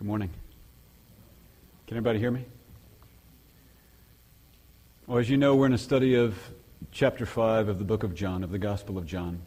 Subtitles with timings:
[0.00, 0.30] Good morning.
[1.86, 2.46] Can everybody hear me?
[5.06, 6.38] Well, as you know, we're in a study of
[6.90, 9.40] chapter 5 of the book of John, of the Gospel of John.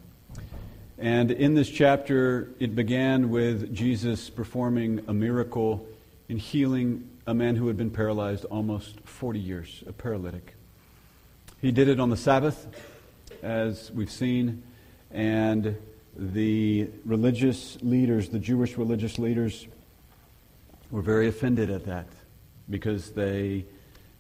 [1.00, 5.88] And in this chapter, it began with Jesus performing a miracle
[6.30, 10.54] in healing a man who had been paralyzed almost 40 years, a paralytic.
[11.62, 12.68] He did it on the Sabbath,
[13.42, 14.62] as we've seen,
[15.10, 15.76] and
[16.16, 19.66] the religious leaders, the Jewish religious leaders,
[20.94, 22.06] were very offended at that
[22.70, 23.66] because they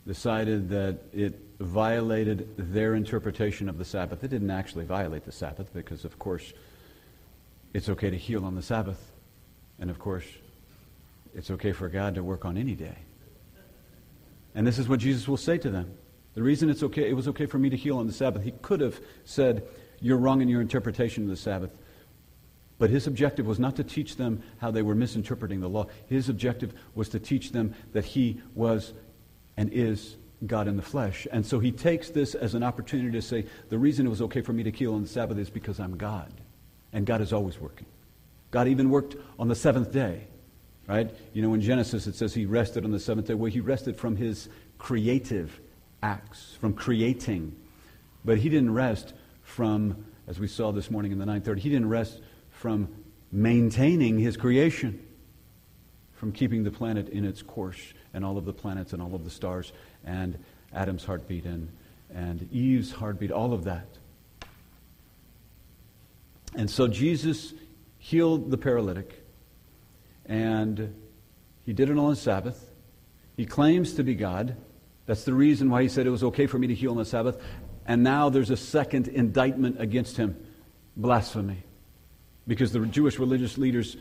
[0.07, 4.23] decided that it violated their interpretation of the Sabbath.
[4.23, 6.51] It didn't actually violate the Sabbath because, of course,
[7.75, 9.11] it's okay to heal on the Sabbath.
[9.79, 10.25] And, of course,
[11.35, 12.97] it's okay for God to work on any day.
[14.55, 15.93] And this is what Jesus will say to them.
[16.33, 18.51] The reason it's okay, it was okay for me to heal on the Sabbath, he
[18.63, 19.61] could have said,
[20.01, 21.69] You're wrong in your interpretation of the Sabbath.
[22.83, 25.87] But his objective was not to teach them how they were misinterpreting the law.
[26.07, 28.91] His objective was to teach them that he was
[29.55, 31.25] and is God in the flesh.
[31.31, 34.41] And so he takes this as an opportunity to say, the reason it was okay
[34.41, 36.33] for me to heal on the Sabbath is because I'm God.
[36.91, 37.85] And God is always working.
[38.51, 40.27] God even worked on the seventh day,
[40.85, 41.09] right?
[41.31, 43.33] You know, in Genesis it says he rested on the seventh day.
[43.33, 45.57] Well, he rested from his creative
[46.01, 47.55] acts, from creating.
[48.25, 51.87] But he didn't rest from, as we saw this morning in the 930, he didn't
[51.87, 52.19] rest
[52.63, 52.87] from
[53.29, 55.05] maintaining his creation,
[56.13, 59.25] from keeping the planet in its course and all of the planets and all of
[59.25, 59.73] the stars
[60.05, 60.39] and
[60.73, 61.67] Adam's heartbeat and,
[62.15, 63.85] and Eve's heartbeat, all of that.
[66.55, 67.53] And so Jesus
[67.97, 69.25] healed the paralytic,
[70.25, 70.95] and
[71.65, 72.65] he did it on the Sabbath.
[73.35, 74.55] He claims to be God.
[75.05, 77.03] That's the reason why he said it was okay for me to heal on the
[77.03, 77.43] Sabbath.
[77.85, 80.37] And now there's a second indictment against him
[80.95, 81.63] blasphemy.
[82.47, 83.97] Because the Jewish religious leaders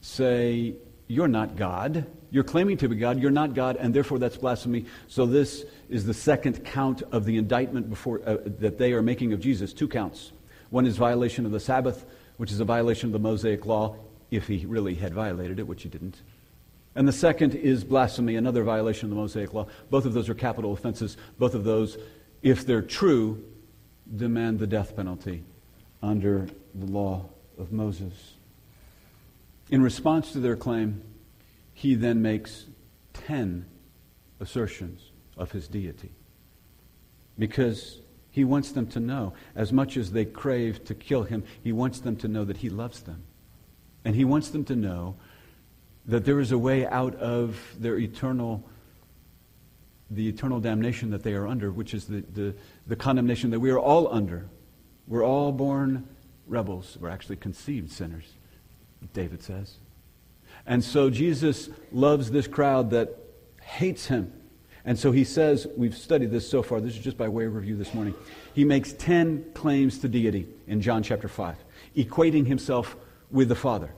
[0.00, 0.74] say,
[1.06, 2.06] You're not God.
[2.30, 3.20] You're claiming to be God.
[3.20, 4.86] You're not God, and therefore that's blasphemy.
[5.08, 9.32] So this is the second count of the indictment before, uh, that they are making
[9.32, 9.72] of Jesus.
[9.72, 10.32] Two counts.
[10.70, 12.04] One is violation of the Sabbath,
[12.36, 13.96] which is a violation of the Mosaic law,
[14.30, 16.20] if he really had violated it, which he didn't.
[16.96, 19.66] And the second is blasphemy, another violation of the Mosaic law.
[19.90, 21.16] Both of those are capital offenses.
[21.38, 21.98] Both of those,
[22.42, 23.44] if they're true,
[24.14, 25.44] demand the death penalty
[26.02, 27.28] under the law
[27.58, 28.34] of Moses.
[29.70, 31.02] In response to their claim,
[31.74, 32.66] he then makes
[33.12, 33.66] ten
[34.40, 36.10] assertions of his deity.
[37.38, 37.98] Because
[38.30, 42.00] he wants them to know, as much as they crave to kill him, he wants
[42.00, 43.22] them to know that he loves them.
[44.04, 45.16] And he wants them to know
[46.06, 48.62] that there is a way out of their eternal
[50.08, 52.54] the eternal damnation that they are under, which is the, the,
[52.86, 54.46] the condemnation that we are all under.
[55.08, 56.06] We're all born
[56.46, 56.96] rebels.
[57.00, 58.34] We're actually conceived sinners,
[59.12, 59.74] David says.
[60.66, 63.16] And so Jesus loves this crowd that
[63.62, 64.32] hates him.
[64.84, 67.54] And so he says, we've studied this so far, this is just by way of
[67.54, 68.14] review this morning.
[68.54, 71.56] He makes 10 claims to deity in John chapter 5,
[71.96, 72.96] equating himself
[73.30, 73.90] with the Father,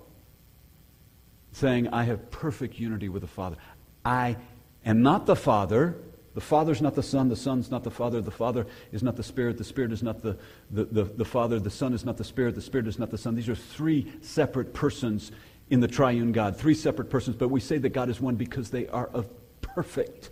[1.53, 3.57] saying, I have perfect unity with the Father.
[4.03, 4.39] I
[4.85, 5.97] am not the Father,
[6.39, 9.25] the Father's not the Son, the Son's not the Father, the Father is not the
[9.25, 10.39] Spirit, the Spirit is not the,
[10.71, 13.19] the, the, the, Father, the Son is not the Spirit, the Spirit is not the
[13.19, 13.35] Son.
[13.35, 15.33] These are three separate persons
[15.69, 18.71] in the triune God, three separate persons, but we say that God is one because
[18.71, 19.29] they are of
[19.61, 20.31] perfect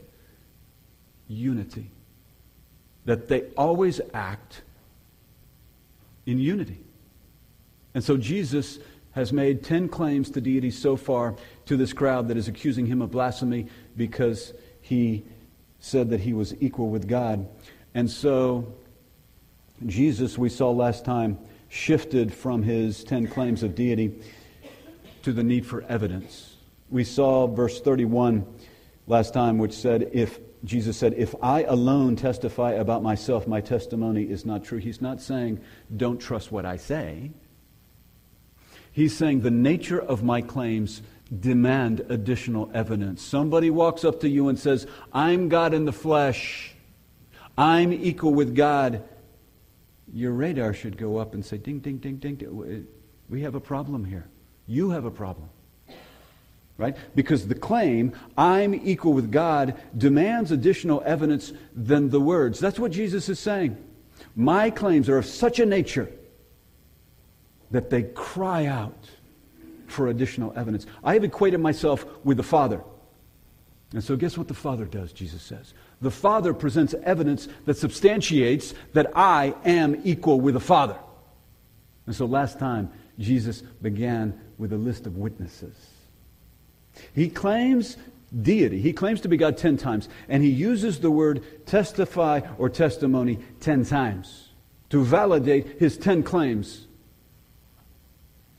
[1.27, 1.91] unity.
[3.05, 4.63] That they always act
[6.25, 6.79] in unity.
[7.95, 8.79] And so Jesus
[9.11, 11.35] has made 10 claims to deity so far
[11.65, 13.67] to this crowd that is accusing him of blasphemy
[13.97, 15.25] because he
[15.81, 17.47] said that he was equal with God.
[17.95, 18.75] And so,
[19.85, 21.39] Jesus, we saw last time,
[21.69, 24.21] shifted from his ten claims of deity
[25.23, 26.57] to the need for evidence.
[26.91, 28.47] We saw verse 31
[29.07, 34.25] last time, which said, If Jesus said, If I alone testify about myself, my testimony
[34.25, 34.79] is not true.
[34.79, 35.61] He's not saying,
[35.97, 37.33] Don't trust what I say.
[38.93, 41.03] He's saying, The nature of my claims
[41.41, 43.23] demand additional evidence.
[43.23, 46.75] Somebody walks up to you and says, I'm God in the flesh.
[47.59, 49.03] I'm equal with God.
[50.13, 52.37] Your radar should go up and say, ding, ding, ding, ding.
[52.37, 52.49] ding.
[52.49, 52.91] Uh,
[53.29, 54.29] we have a problem here.
[54.67, 55.49] You have a problem.
[56.79, 56.97] Right?
[57.15, 62.61] Because the claim, I'm equal with God, demands additional evidence than the words.
[62.61, 63.83] That's what Jesus is saying.
[64.37, 66.13] My claims are of such a nature
[67.71, 69.09] that they cry out
[69.87, 70.87] for additional evidence.
[71.03, 72.83] I have equated myself with the Father.
[73.93, 75.73] And so, guess what the Father does, Jesus says?
[76.01, 80.97] The Father presents evidence that substantiates that I am equal with the Father.
[82.07, 85.77] And so, last time, Jesus began with a list of witnesses.
[87.15, 87.97] He claims
[88.43, 88.81] deity.
[88.81, 93.39] He claims to be God ten times, and he uses the word testify or testimony
[93.61, 94.49] ten times
[94.91, 96.86] to validate his ten claims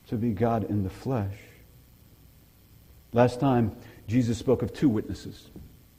[0.08, 1.36] to be God in the flesh.
[3.12, 3.76] Last time,
[4.06, 5.48] Jesus spoke of two witnesses.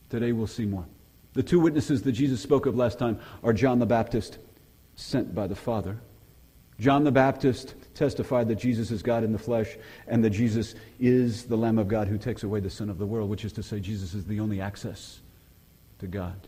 [0.10, 0.86] Today we'll see more.
[1.34, 4.40] The two witnesses that Jesus spoke of last time are John the Baptist,
[4.96, 5.98] sent by the Father.
[6.80, 9.78] John the Baptist testified that Jesus is God in the flesh
[10.08, 13.06] and that Jesus is the Lamb of God who takes away the sin of the
[13.06, 15.20] world, which is to say, Jesus is the only access
[16.00, 16.48] to God.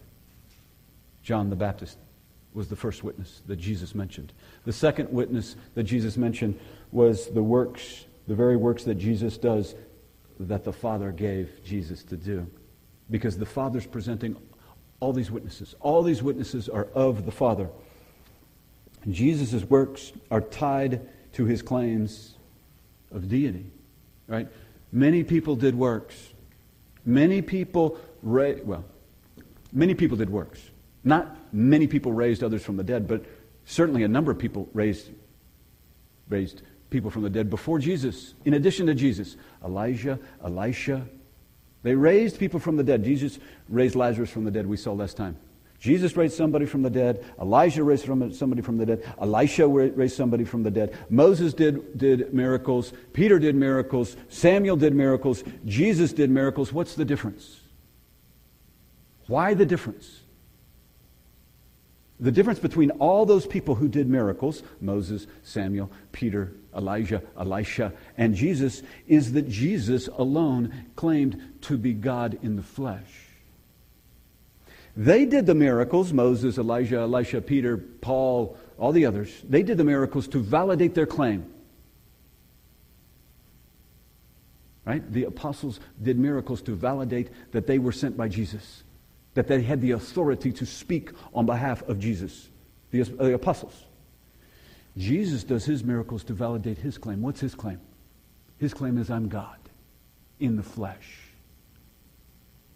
[1.21, 1.97] John the Baptist
[2.53, 4.33] was the first witness that Jesus mentioned.
[4.65, 6.59] The second witness that Jesus mentioned
[6.91, 9.75] was the works, the very works that Jesus does
[10.39, 12.47] that the Father gave Jesus to do.
[13.09, 14.35] Because the Father's presenting
[14.99, 15.75] all these witnesses.
[15.79, 17.69] All these witnesses are of the Father.
[19.09, 21.01] Jesus' works are tied
[21.33, 22.35] to his claims
[23.11, 23.65] of deity.
[24.27, 24.47] Right?
[24.91, 26.15] Many people did works.
[27.05, 28.85] Many people ra- well,
[29.73, 30.61] many people did works.
[31.03, 33.25] Not many people raised others from the dead, but
[33.65, 35.09] certainly a number of people raised
[36.29, 39.37] raised people from the dead before Jesus, in addition to Jesus.
[39.63, 41.05] Elijah, Elisha,
[41.83, 43.03] they raised people from the dead.
[43.03, 43.39] Jesus
[43.69, 45.37] raised Lazarus from the dead, we saw last time.
[45.79, 47.25] Jesus raised somebody from the dead.
[47.41, 49.13] Elijah raised somebody from the dead.
[49.19, 50.95] Elisha raised somebody from the dead.
[51.09, 52.93] Moses did, did miracles.
[53.13, 54.15] Peter did miracles.
[54.29, 55.43] Samuel did miracles.
[55.65, 56.71] Jesus did miracles.
[56.71, 57.61] What's the difference?
[59.25, 60.21] Why the difference?
[62.21, 68.35] The difference between all those people who did miracles, Moses, Samuel, Peter, Elijah, Elisha, and
[68.35, 73.11] Jesus, is that Jesus alone claimed to be God in the flesh.
[74.95, 79.41] They did the miracles, Moses, Elijah, Elisha, Peter, Paul, all the others.
[79.49, 81.51] They did the miracles to validate their claim.
[84.85, 85.11] Right?
[85.11, 88.83] The apostles did miracles to validate that they were sent by Jesus
[89.33, 92.49] that they had the authority to speak on behalf of Jesus,
[92.91, 93.85] the, uh, the apostles.
[94.97, 97.21] Jesus does his miracles to validate his claim.
[97.21, 97.79] What's his claim?
[98.57, 99.57] His claim is, I'm God
[100.39, 101.19] in the flesh.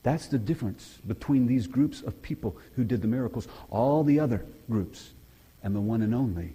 [0.03, 4.45] That's the difference between these groups of people who did the miracles, all the other
[4.69, 5.11] groups,
[5.63, 6.53] and the one and only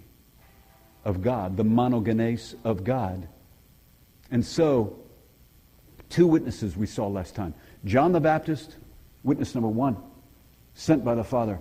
[1.03, 3.27] of God, the monogenes of God.
[4.31, 4.97] And so,
[6.09, 7.53] two witnesses we saw last time
[7.83, 8.77] John the Baptist
[9.23, 9.97] Witness number one,
[10.73, 11.59] sent by the Father.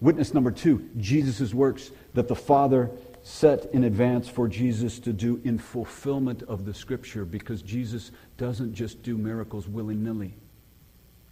[0.00, 2.90] Witness number two, Jesus' works that the Father
[3.22, 8.74] set in advance for Jesus to do in fulfillment of the Scripture because Jesus doesn't
[8.74, 10.34] just do miracles willy nilly.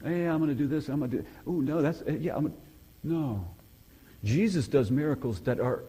[0.03, 0.89] Hey, I'm going to do this.
[0.89, 1.27] I'm going to do.
[1.47, 2.37] Oh no, that's eh, yeah.
[2.37, 2.55] I'm gonna,
[3.03, 3.49] no.
[4.25, 5.85] Jesus does miracles that are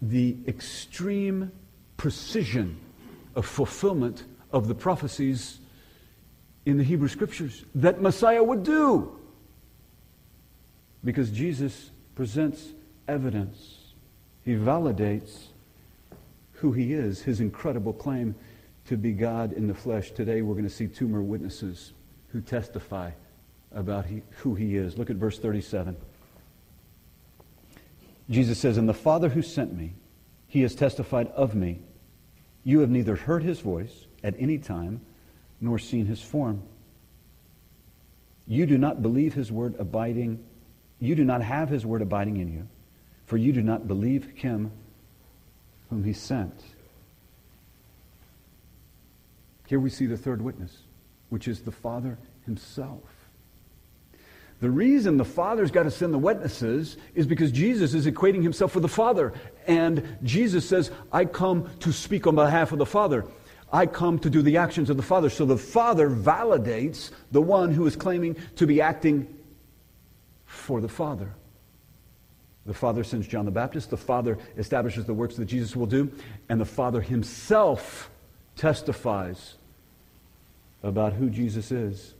[0.00, 1.52] the extreme
[1.96, 2.78] precision
[3.34, 5.60] of fulfillment of the prophecies
[6.64, 9.18] in the Hebrew Scriptures that Messiah would do.
[11.04, 12.72] Because Jesus presents
[13.08, 13.78] evidence.
[14.44, 15.46] He validates
[16.54, 18.34] who he is, his incredible claim
[18.86, 20.12] to be God in the flesh.
[20.12, 21.92] Today we're going to see two more witnesses
[22.28, 23.10] who testify
[23.74, 24.96] about he, who he is.
[24.98, 25.96] Look at verse 37.
[28.30, 29.92] Jesus says, And the Father who sent me,
[30.48, 31.80] he has testified of me.
[32.64, 35.00] You have neither heard his voice at any time
[35.62, 36.60] nor seen his form.
[38.46, 40.44] You do not believe his word abiding,
[40.98, 42.68] you do not have his word abiding in you,
[43.24, 44.72] for you do not believe him
[45.88, 46.52] whom he sent.
[49.68, 50.76] Here we see the third witness,
[51.30, 53.00] which is the Father himself.
[54.60, 58.74] The reason the Father's got to send the witnesses is because Jesus is equating himself
[58.74, 59.32] with the Father.
[59.66, 63.24] And Jesus says, I come to speak on behalf of the Father.
[63.72, 65.30] I come to do the actions of the Father.
[65.30, 69.34] So the Father validates the one who is claiming to be acting
[70.44, 71.32] for the Father.
[72.66, 73.90] The Father sends John the Baptist.
[73.90, 76.12] The Father establishes the works that Jesus will do.
[76.48, 78.10] And the Father himself
[78.56, 79.54] testifies
[80.82, 82.14] about who Jesus is.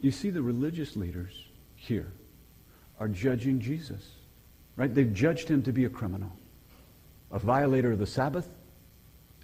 [0.00, 2.12] You see, the religious leaders here
[3.00, 4.06] are judging Jesus,
[4.76, 4.94] right?
[4.94, 6.30] They've judged him to be a criminal,
[7.32, 8.48] a violator of the Sabbath,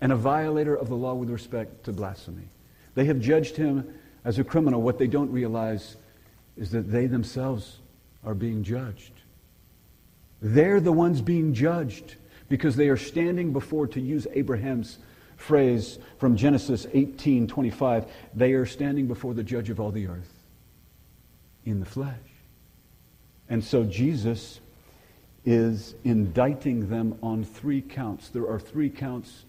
[0.00, 2.48] and a violator of the law with respect to blasphemy.
[2.94, 4.82] They have judged him as a criminal.
[4.82, 5.96] What they don't realize
[6.56, 7.78] is that they themselves
[8.24, 9.12] are being judged.
[10.42, 12.16] They're the ones being judged
[12.48, 14.98] because they are standing before, to use Abraham's
[15.36, 20.32] phrase from Genesis 18:25, they are standing before the judge of all the earth
[21.64, 22.14] in the flesh.
[23.48, 24.60] And so Jesus
[25.44, 28.28] is indicting them on three counts.
[28.28, 29.44] There are three counts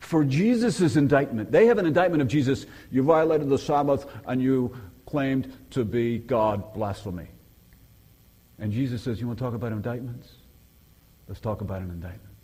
[0.00, 1.52] for Jesus' indictment.
[1.52, 2.66] They have an indictment of Jesus.
[2.90, 4.74] You violated the Sabbath and you
[5.06, 7.28] claimed to be God, blasphemy.
[8.58, 10.32] And Jesus says, You want to talk about indictments?
[11.28, 12.34] Let's talk about an indictment.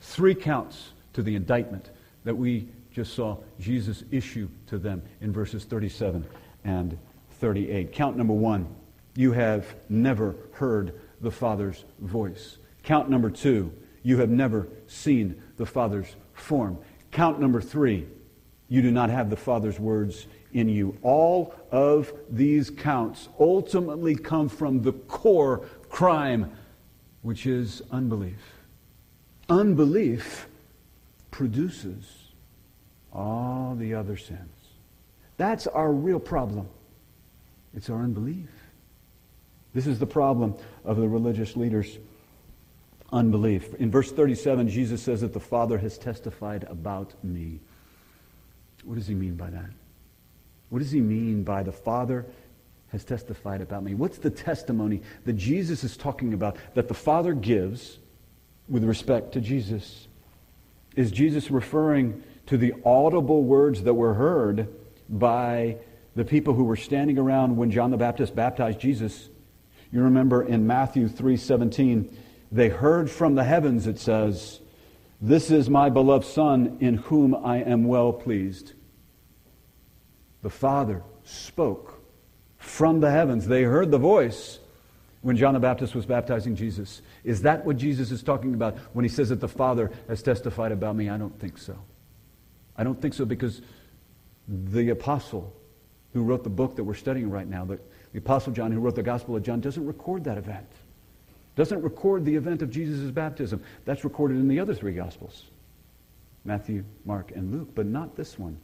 [0.00, 1.90] Three counts to the indictment
[2.24, 6.24] that we just saw Jesus issue to them in verses 37
[6.64, 6.96] and
[7.32, 7.92] 38.
[7.92, 8.66] Count number one
[9.16, 12.58] you have never heard the Father's voice.
[12.82, 13.72] Count number two
[14.02, 16.78] you have never seen the Father's form.
[17.10, 18.06] Count number three
[18.68, 20.96] you do not have the Father's words in you.
[21.02, 25.58] All of these counts ultimately come from the core
[25.90, 26.50] crime,
[27.22, 28.40] which is unbelief.
[29.48, 30.48] Unbelief
[31.30, 32.04] produces
[33.12, 34.50] all the other sins.
[35.36, 36.68] That's our real problem.
[37.74, 38.48] It's our unbelief.
[39.74, 41.98] This is the problem of the religious leaders'
[43.12, 43.74] unbelief.
[43.74, 47.60] In verse 37, Jesus says that the Father has testified about me.
[48.84, 49.70] What does he mean by that?
[50.70, 52.26] What does he mean by the Father
[52.88, 53.94] has testified about me?
[53.94, 57.98] What's the testimony that Jesus is talking about that the Father gives
[58.68, 60.08] with respect to Jesus?
[60.96, 64.68] Is Jesus referring to the audible words that were heard
[65.08, 65.76] by
[66.14, 69.28] the people who were standing around when John the Baptist baptized Jesus?
[69.90, 72.12] You remember in Matthew 3:17,
[72.52, 74.60] they heard from the heavens it says,
[75.20, 78.72] "This is my beloved son in whom I am well pleased."
[80.42, 82.00] The Father spoke
[82.58, 83.46] from the heavens.
[83.46, 84.58] They heard the voice
[85.22, 87.00] when John the Baptist was baptizing Jesus.
[87.24, 90.70] Is that what Jesus is talking about when he says that the Father has testified
[90.70, 91.08] about me?
[91.08, 91.78] I don't think so.
[92.76, 93.62] I don't think so because
[94.46, 95.54] the apostle
[96.12, 97.80] who wrote the book that we're studying right now, the,
[98.12, 100.68] the apostle John who wrote the Gospel of John, doesn't record that event.
[101.56, 103.62] Doesn't record the event of Jesus' baptism.
[103.84, 105.44] That's recorded in the other three Gospels
[106.44, 108.58] Matthew, Mark, and Luke, but not this one.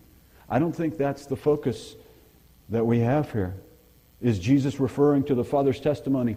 [0.48, 1.96] I don't think that's the focus
[2.68, 3.54] that we have here.
[4.20, 6.36] Is Jesus referring to the Father's testimony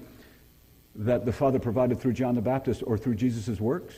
[0.95, 3.95] that the Father provided through John the Baptist or through Jesus' works?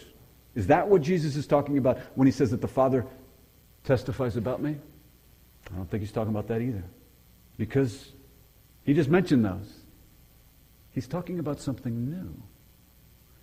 [0.55, 3.05] Is that what Jesus is talking about when he says that the Father
[3.83, 4.77] testifies about me?
[5.71, 6.83] I don't think he's talking about that either.
[7.57, 8.11] Because
[8.85, 9.71] he just mentioned those.
[10.95, 12.33] He's talking about something new.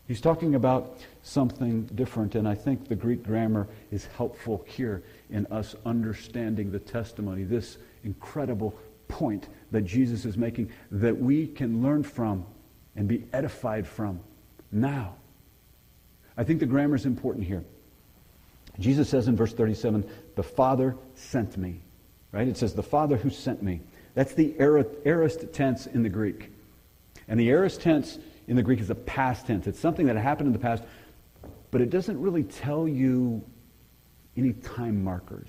[0.09, 5.47] He's talking about something different, and I think the Greek grammar is helpful here in
[5.47, 8.75] us understanding the testimony, this incredible
[9.07, 12.47] point that Jesus is making that we can learn from
[12.97, 14.21] and be edified from
[14.73, 15.15] now.
[16.37, 17.63] I think the grammar is important here.
[18.79, 21.81] Jesus says in verse 37, the Father sent me.
[22.33, 22.49] Right?
[22.49, 23.83] It says, the Father who sent me.
[24.15, 26.51] That's the aorist tense in the Greek.
[27.33, 29.67] And the aorist tense in the Greek is a past tense.
[29.67, 30.83] It's something that happened in the past,
[31.71, 33.43] but it doesn't really tell you
[34.37, 35.49] any time markers.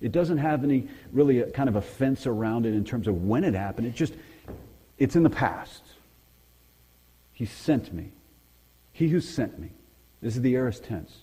[0.00, 3.42] It doesn't have any really kind of a fence around it in terms of when
[3.42, 3.88] it happened.
[3.88, 4.14] It just,
[4.96, 5.82] it's in the past.
[7.32, 8.12] He sent me.
[8.92, 9.72] He who sent me.
[10.20, 11.22] This is the aorist tense.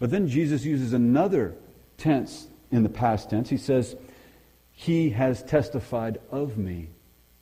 [0.00, 1.54] But then Jesus uses another
[1.98, 3.48] tense in the past tense.
[3.48, 3.94] He says,
[4.72, 6.88] He has testified of me.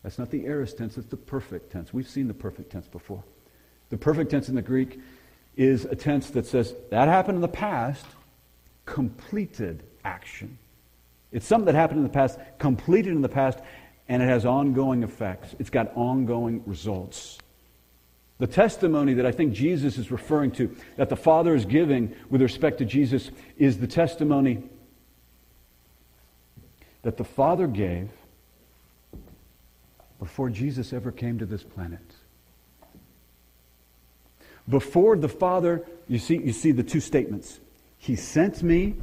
[0.02, 1.92] That's not the aorist tense, it's the perfect tense.
[1.92, 3.22] We've seen the perfect tense before.
[3.90, 5.00] The perfect tense in the Greek
[5.56, 8.06] is a tense that says, That happened in the past,
[8.86, 10.58] completed action.
[11.32, 13.58] It's something that happened in the past, completed in the past,
[14.08, 15.54] and it has ongoing effects.
[15.58, 17.38] It's got ongoing results.
[18.38, 22.40] The testimony that I think Jesus is referring to, that the Father is giving with
[22.40, 24.62] respect to Jesus, is the testimony
[27.02, 28.10] that the Father gave
[30.18, 32.00] before Jesus ever came to this planet.
[34.68, 37.60] Before the Father, you see, you see the two statements.
[37.96, 38.96] He sent me,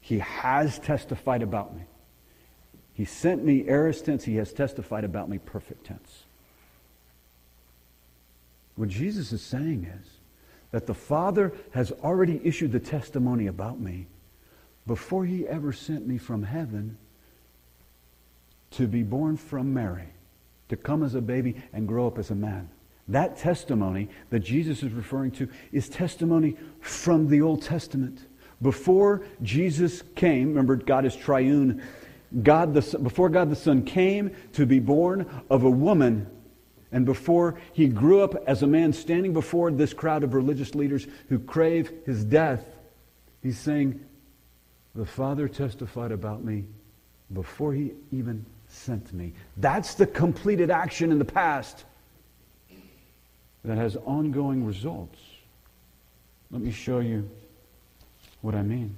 [0.00, 1.82] he has testified about me.
[2.94, 6.24] He sent me, aorist tense, he has testified about me, perfect tense.
[8.76, 10.08] What Jesus is saying is
[10.70, 14.06] that the Father has already issued the testimony about me
[14.86, 16.96] before he ever sent me from heaven
[18.72, 20.08] to be born from Mary,
[20.68, 22.68] to come as a baby and grow up as a man.
[23.08, 28.26] That testimony that Jesus is referring to is testimony from the Old Testament.
[28.60, 31.82] Before Jesus came, remember God is triune.
[32.42, 36.26] God the, before God the Son came to be born of a woman
[36.90, 41.06] and before he grew up as a man standing before this crowd of religious leaders
[41.28, 42.64] who crave his death,
[43.42, 44.04] he's saying,
[44.94, 46.64] The Father testified about me
[47.32, 49.32] before he even sent me.
[49.56, 51.84] That's the completed action in the past
[53.64, 55.18] that has ongoing results.
[56.50, 57.28] Let me show you
[58.40, 58.96] what I mean.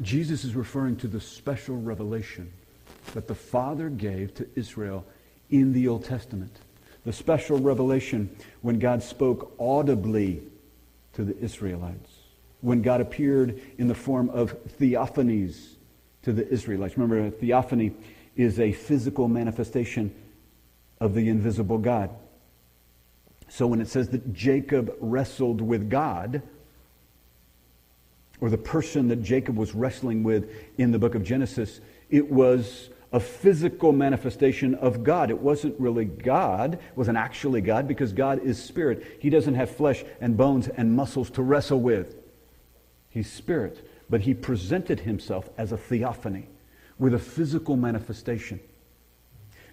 [0.00, 2.52] Jesus is referring to the special revelation
[3.12, 5.04] that the Father gave to Israel
[5.50, 6.56] in the Old Testament.
[7.04, 10.42] The special revelation when God spoke audibly
[11.12, 12.10] to the Israelites,
[12.60, 15.73] when God appeared in the form of theophanies
[16.24, 16.96] to the Israelites.
[16.96, 17.92] Remember, theophany
[18.36, 20.14] is a physical manifestation
[21.00, 22.10] of the invisible God.
[23.48, 26.42] So when it says that Jacob wrestled with God,
[28.40, 32.90] or the person that Jacob was wrestling with in the book of Genesis, it was
[33.12, 35.30] a physical manifestation of God.
[35.30, 39.18] It wasn't really God, it wasn't actually God because God is spirit.
[39.20, 42.16] He doesn't have flesh and bones and muscles to wrestle with.
[43.10, 43.86] He's spirit.
[44.10, 46.48] But he presented himself as a theophany
[46.98, 48.60] with a physical manifestation.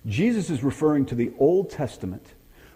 [0.05, 2.25] Jesus is referring to the Old Testament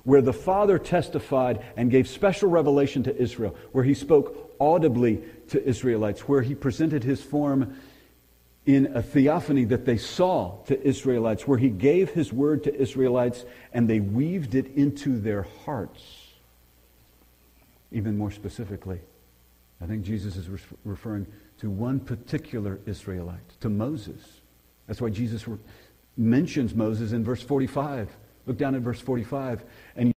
[0.03, 5.63] where the Father testified and gave special revelation to Israel, where he spoke audibly to
[5.67, 7.75] Israelites, where he presented his form
[8.65, 13.45] in a theophany that they saw to Israelites, where he gave his word to Israelites
[13.73, 16.01] and they weaved it into their hearts.
[17.91, 18.99] Even more specifically,
[19.81, 21.27] I think Jesus is re- referring
[21.65, 24.21] to one particular Israelite, to Moses.
[24.85, 25.45] That's why Jesus
[26.15, 28.15] mentions Moses in verse 45.
[28.45, 29.65] Look down at verse 45.
[29.95, 30.13] And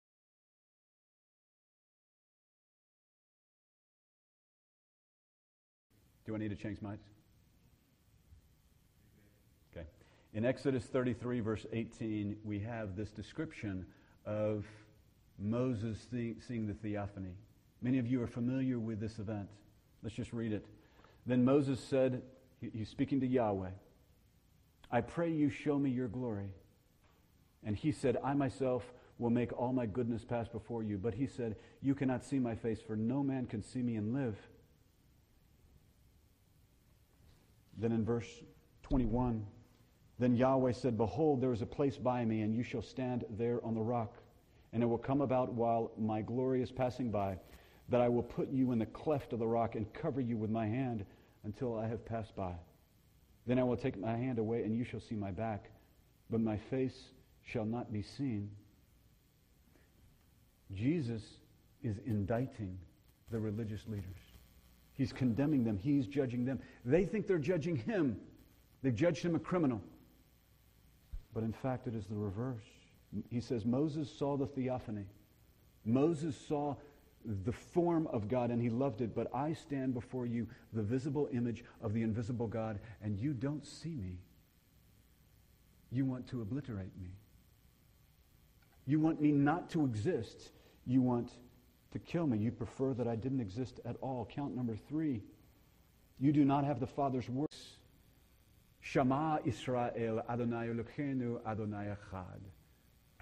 [6.27, 6.99] Do I need to change mics?
[9.73, 9.87] Okay.
[10.35, 13.87] In Exodus 33, verse 18, we have this description
[14.27, 14.67] of
[15.39, 17.33] Moses seeing the theophany.
[17.81, 19.49] Many of you are familiar with this event.
[20.03, 20.67] Let's just read it.
[21.25, 22.21] Then Moses said,
[22.59, 23.69] he's speaking to Yahweh,
[24.91, 26.49] I pray you show me your glory.
[27.63, 28.83] And he said, I myself
[29.19, 30.97] will make all my goodness pass before you.
[30.97, 34.13] But he said, You cannot see my face, for no man can see me and
[34.13, 34.37] live.
[37.77, 38.27] Then in verse
[38.83, 39.45] 21,
[40.17, 43.63] then Yahweh said, Behold, there is a place by me, and you shall stand there
[43.63, 44.15] on the rock.
[44.73, 47.37] And it will come about while my glory is passing by,
[47.89, 50.49] that I will put you in the cleft of the rock and cover you with
[50.49, 51.05] my hand
[51.43, 52.53] until I have passed by.
[53.47, 55.71] Then I will take my hand away, and you shall see my back,
[56.29, 57.05] but my face
[57.43, 58.51] shall not be seen.
[60.73, 61.23] Jesus
[61.83, 62.77] is indicting
[63.31, 64.17] the religious leaders.
[64.93, 65.77] He's condemning them.
[65.77, 66.59] He's judging them.
[66.85, 68.19] They think they're judging him.
[68.83, 69.81] They've judged him a criminal.
[71.33, 72.65] But in fact, it is the reverse.
[73.29, 75.05] He says Moses saw the theophany.
[75.85, 76.75] Moses saw
[77.25, 81.29] the form of God and he loved it, but I stand before you, the visible
[81.33, 84.19] image of the invisible God, and you don't see me.
[85.91, 87.09] You want to obliterate me.
[88.85, 90.49] You want me not to exist.
[90.85, 91.31] You want
[91.91, 92.37] to kill me.
[92.37, 94.27] You prefer that I didn't exist at all.
[94.31, 95.21] Count number three.
[96.19, 97.77] You do not have the Father's works.
[98.81, 102.41] Shema Israel Adonai Eloheinu Adonai Echad.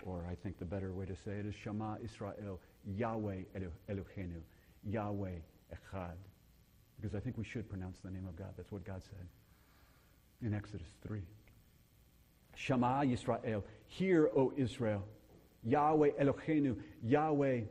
[0.03, 2.59] Or I think the better way to say it is Shema Israel
[2.95, 3.43] Yahweh
[3.89, 4.41] Eloheinu
[4.83, 5.39] Yahweh
[5.73, 6.15] Echad.
[6.99, 8.53] Because I think we should pronounce the name of God.
[8.55, 9.27] That's what God said
[10.41, 11.21] in Exodus 3.
[12.55, 13.63] Shema Yisrael.
[13.87, 15.03] Hear, O Israel.
[15.63, 16.75] Yahweh Eloheinu.
[17.03, 17.61] Yahweh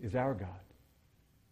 [0.00, 0.48] is our God.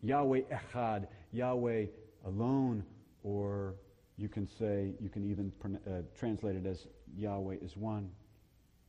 [0.03, 1.87] Yahweh Echad, Yahweh
[2.27, 2.85] alone,
[3.23, 3.75] or
[4.17, 8.11] you can say, you can even uh, translate it as Yahweh is one.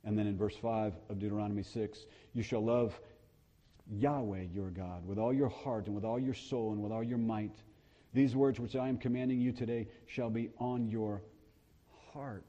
[0.03, 2.99] And then in verse 5 of Deuteronomy 6, you shall love
[3.89, 7.03] Yahweh your God with all your heart and with all your soul and with all
[7.03, 7.55] your might.
[8.13, 11.21] These words which I am commanding you today shall be on your
[12.13, 12.45] heart.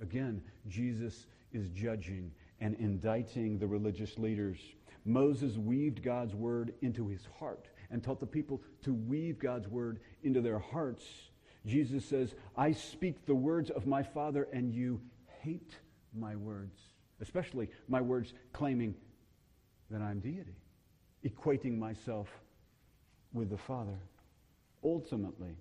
[0.00, 4.58] Again, Jesus is judging and indicting the religious leaders.
[5.04, 10.00] Moses weaved God's word into his heart and taught the people to weave God's word
[10.22, 11.04] into their hearts.
[11.66, 15.00] Jesus says, I speak the words of my Father, and you
[15.40, 15.76] hate
[16.16, 16.78] my words,
[17.20, 18.94] especially my words claiming
[19.90, 20.56] that I'm deity,
[21.24, 22.28] equating myself
[23.32, 23.98] with the Father.
[24.84, 25.56] Ultimately,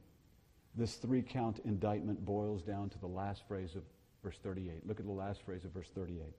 [0.76, 3.84] this three count indictment boils down to the last phrase of
[4.24, 4.88] verse 38.
[4.88, 6.34] Look at the last phrase of verse 38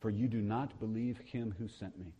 [0.00, 2.12] for you do not believe him who sent me.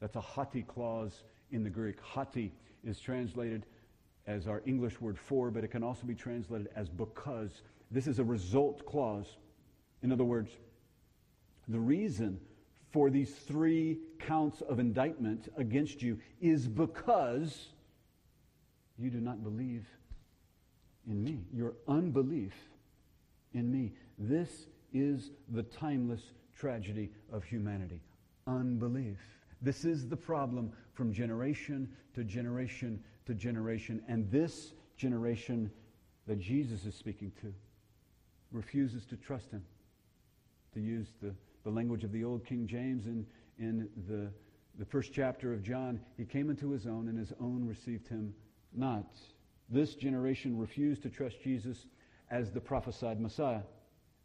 [0.00, 2.00] That's a hoti clause in the Greek.
[2.00, 2.52] Hoti
[2.84, 3.66] is translated
[4.26, 7.62] as our English word for, but it can also be translated as because.
[7.90, 9.36] This is a result clause.
[10.02, 10.50] In other words,
[11.68, 12.40] the reason
[12.90, 17.68] for these three counts of indictment against you is because
[18.98, 19.86] you do not believe
[21.08, 21.44] in me.
[21.52, 22.54] Your unbelief
[23.54, 23.92] in me.
[24.18, 26.22] This is the timeless
[26.54, 28.00] tragedy of humanity
[28.46, 29.18] unbelief.
[29.60, 35.70] This is the problem from generation to generation to generation, and this generation
[36.26, 37.54] that Jesus is speaking to
[38.50, 39.62] refuses to trust him.
[40.74, 43.26] To use the, the language of the old King James in,
[43.58, 44.30] in the,
[44.78, 48.34] the first chapter of John, he came into his own, and his own received him
[48.74, 49.14] not.
[49.68, 51.86] This generation refused to trust Jesus
[52.30, 53.62] as the prophesied Messiah,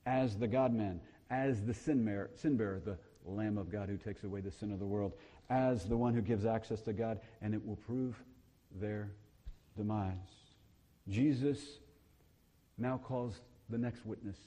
[0.06, 3.98] as the God man, as the sin bearer, sin bearer, the Lamb of God who
[3.98, 5.14] takes away the sin of the world,
[5.50, 8.16] as the one who gives access to God, and it will prove
[8.80, 9.12] their
[9.76, 10.16] demise.
[11.10, 11.60] Jesus
[12.78, 14.38] now calls the next witness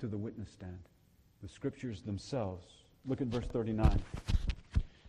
[0.00, 0.80] to the witness stand,
[1.42, 2.66] the scriptures themselves.
[3.06, 4.02] Look at verse 39.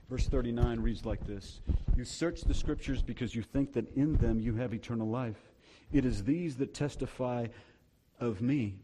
[0.10, 1.60] Verse 39 reads like this
[1.96, 5.52] You search the scriptures because you think that in them you have eternal life.
[5.92, 7.48] It is these that testify
[8.20, 8.80] of me.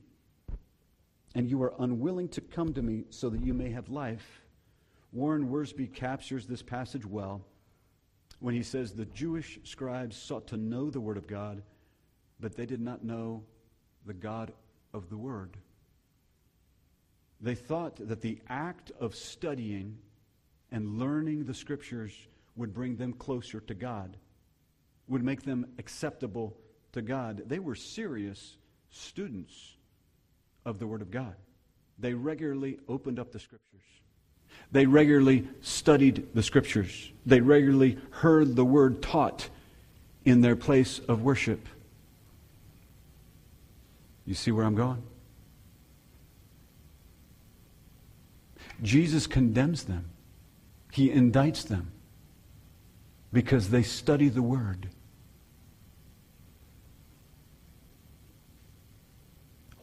[1.36, 4.42] And you are unwilling to come to me so that you may have life.
[5.14, 7.42] Warren Wiersbe captures this passage well
[8.40, 11.62] when he says the Jewish scribes sought to know the Word of God,
[12.40, 13.44] but they did not know
[14.06, 14.52] the God
[14.94, 15.58] of the Word.
[17.40, 19.98] They thought that the act of studying
[20.72, 22.14] and learning the Scriptures
[22.56, 24.18] would bring them closer to God,
[25.08, 26.58] would make them acceptable
[26.94, 27.44] to God.
[27.46, 28.58] They were serious
[28.90, 29.76] students
[30.66, 31.36] of the Word of God.
[32.00, 33.82] They regularly opened up the Scriptures.
[34.72, 37.12] They regularly studied the Scriptures.
[37.26, 39.50] They regularly heard the Word taught
[40.26, 41.68] in their place of worship.
[44.26, 45.02] You see where I'm going?
[48.82, 50.10] Jesus condemns them.
[50.92, 51.92] He indicts them
[53.34, 54.90] because they study the Word.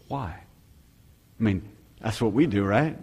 [0.08, 0.40] Why?
[1.40, 1.68] I mean,
[2.00, 2.96] that's what we do, right?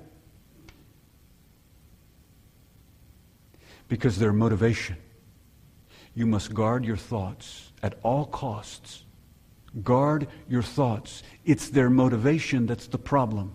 [3.88, 4.98] Because their motivation.
[6.14, 9.04] You must guard your thoughts at all costs.
[9.84, 11.24] Guard your thoughts.
[11.46, 13.54] It's their motivation that's the problem.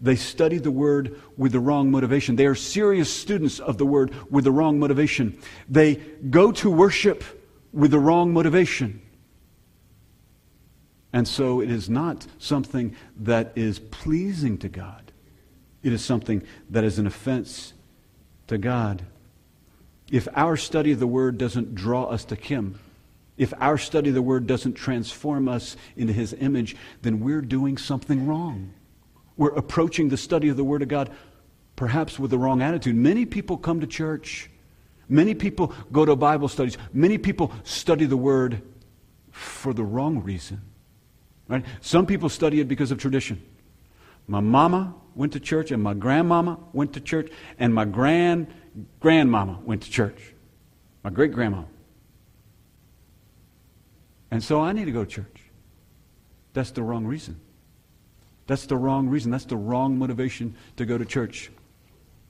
[0.00, 2.36] They study the word with the wrong motivation.
[2.36, 5.38] They are serious students of the word with the wrong motivation.
[5.68, 7.22] They go to worship
[7.72, 9.02] with the wrong motivation.
[11.12, 15.12] And so it is not something that is pleasing to God.
[15.82, 17.72] It is something that is an offense
[18.46, 19.02] to God.
[20.10, 22.78] If our study of the Word doesn't draw us to Him,
[23.36, 27.76] if our study of the Word doesn't transform us into His image, then we're doing
[27.76, 28.72] something wrong.
[29.40, 31.08] We're approaching the study of the Word of God
[31.74, 32.94] perhaps with the wrong attitude.
[32.94, 34.50] Many people come to church,
[35.08, 38.60] many people go to Bible studies, many people study the Word
[39.30, 40.60] for the wrong reason.
[41.48, 41.64] Right?
[41.80, 43.40] Some people study it because of tradition.
[44.28, 48.46] My mama went to church, and my grandmama went to church, and my grand
[49.00, 50.34] grandmama went to church.
[51.02, 51.66] My great grandmama.
[54.30, 55.40] And so I need to go to church.
[56.52, 57.40] That's the wrong reason.
[58.50, 59.30] That's the wrong reason.
[59.30, 61.52] That's the wrong motivation to go to church.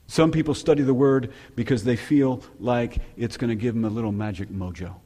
[0.06, 3.88] Some people study the Word because they feel like it's going to give them a
[3.88, 4.96] little magic mojo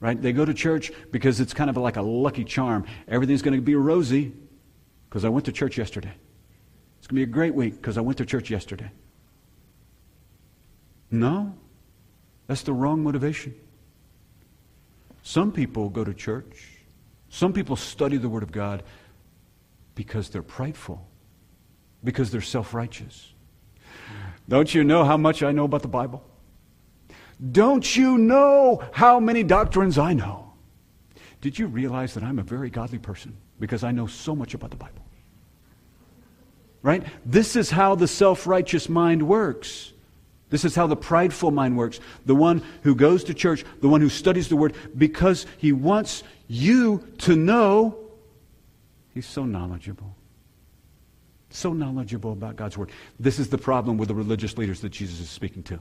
[0.00, 0.20] right?
[0.20, 2.84] They go to church because it's kind of like a lucky charm.
[3.08, 4.34] Everything's going to be rosy
[5.08, 6.12] because I went to church yesterday.
[6.98, 8.90] It's going to be a great week because I went to church yesterday.
[11.10, 11.54] No,
[12.46, 13.54] that's the wrong motivation.
[15.22, 16.68] Some people go to church,
[17.30, 18.82] some people study the Word of God
[19.94, 21.06] because they're prideful,
[22.02, 23.32] because they're self righteous.
[24.48, 26.22] Don't you know how much I know about the Bible?
[27.52, 30.52] Don't you know how many doctrines I know?
[31.40, 34.70] Did you realize that I'm a very godly person because I know so much about
[34.70, 35.02] the Bible?
[36.82, 37.04] Right?
[37.24, 39.92] This is how the self righteous mind works.
[40.50, 41.98] This is how the prideful mind works.
[42.26, 46.22] The one who goes to church, the one who studies the Word, because he wants
[46.46, 48.03] you to know
[49.14, 50.16] he's so knowledgeable
[51.54, 52.90] so knowledgeable about God's Word.
[53.18, 55.78] This is the problem with the religious leaders that Jesus is speaking to.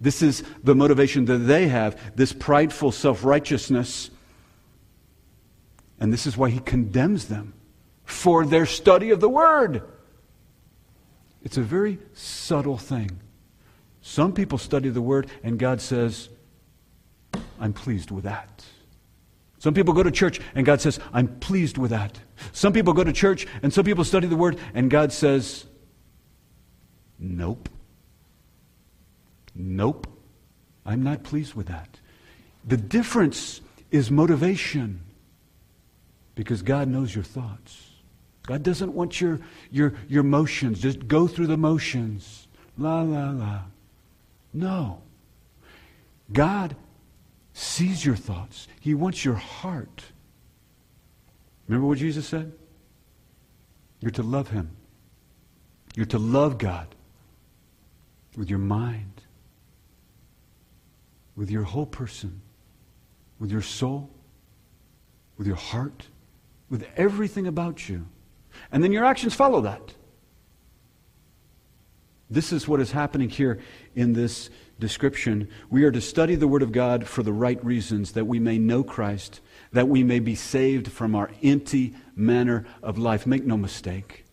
[0.00, 4.10] This is the motivation that they have, this prideful self righteousness.
[5.98, 7.54] And this is why he condemns them
[8.04, 9.82] for their study of the Word.
[11.42, 13.18] It's a very subtle thing.
[14.02, 16.28] Some people study the Word, and God says,
[17.58, 18.64] I'm pleased with that.
[19.66, 22.20] Some people go to church and God says, I'm pleased with that.
[22.52, 25.66] Some people go to church and some people study the Word and God says,
[27.18, 27.68] Nope.
[29.56, 30.06] Nope.
[30.84, 31.98] I'm not pleased with that.
[32.64, 35.00] The difference is motivation
[36.36, 37.90] because God knows your thoughts.
[38.44, 39.40] God doesn't want your,
[39.72, 40.80] your, your motions.
[40.80, 42.46] Just go through the motions.
[42.78, 43.62] La, la, la.
[44.52, 45.02] No.
[46.32, 46.76] God
[47.56, 48.68] sees your thoughts.
[48.80, 50.04] He wants your heart.
[51.66, 52.52] Remember what Jesus said?
[53.98, 54.76] You're to love him.
[55.94, 56.94] You're to love God
[58.36, 59.22] with your mind,
[61.34, 62.42] with your whole person,
[63.38, 64.10] with your soul,
[65.38, 66.08] with your heart,
[66.68, 68.06] with everything about you.
[68.70, 69.94] And then your actions follow that.
[72.28, 73.60] This is what is happening here
[73.94, 75.48] in this description.
[75.70, 78.58] We are to study the Word of God for the right reasons, that we may
[78.58, 79.40] know Christ,
[79.72, 83.26] that we may be saved from our empty manner of life.
[83.26, 84.24] Make no mistake.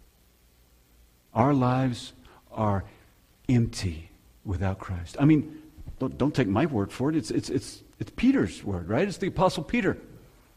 [1.33, 2.13] Our lives
[2.51, 2.83] are
[3.49, 4.09] empty
[4.45, 5.15] without Christ.
[5.19, 5.61] I mean,
[5.99, 7.15] don't, don't take my word for it.
[7.15, 9.07] It's, it's, it's, it's Peter's word, right?
[9.07, 9.97] It's the Apostle Peter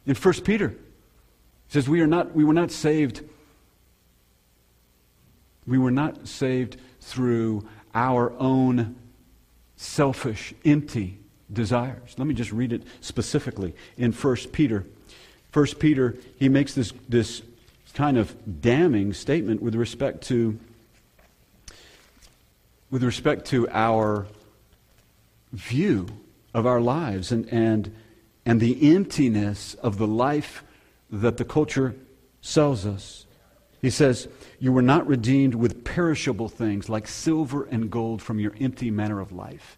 [0.06, 0.68] in 1 Peter.
[0.68, 3.22] He says, we, are not, we were not saved.
[5.66, 8.96] We were not saved through our own
[9.76, 11.18] selfish, empty
[11.52, 12.14] desires.
[12.18, 14.84] Let me just read it specifically in 1 Peter.
[15.52, 17.42] 1 Peter, he makes this, this
[17.94, 20.58] kind of damning statement with respect to
[22.90, 24.26] with respect to our
[25.52, 26.06] view
[26.54, 27.94] of our lives and, and,
[28.44, 30.62] and the emptiness of the life
[31.10, 31.94] that the culture
[32.40, 33.26] sells us.
[33.82, 38.54] He says, You were not redeemed with perishable things like silver and gold from your
[38.60, 39.76] empty manner of life.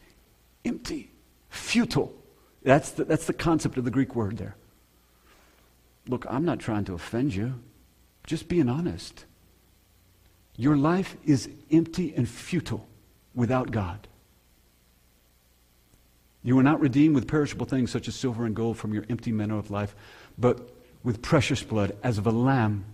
[0.65, 1.11] Empty,
[1.49, 2.15] futile.
[2.63, 4.57] That's the, that's the concept of the Greek word there.
[6.07, 7.55] Look, I'm not trying to offend you,
[8.27, 9.25] just being honest.
[10.57, 12.87] Your life is empty and futile
[13.35, 14.09] without God.
[16.43, 19.33] You were not redeemed with perishable things such as silver and gold from your empty
[19.33, 19.95] manner of life,
[20.39, 22.85] but with precious blood as of a lamb,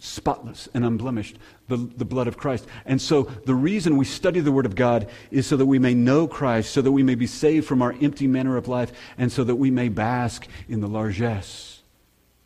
[0.00, 2.66] spotless and unblemished, the, the blood of Christ.
[2.84, 5.94] And so the reason we study the Word of God is so that we may
[5.94, 9.30] know Christ, so that we may be saved from our empty manner of life, and
[9.30, 11.82] so that we may bask in the largesse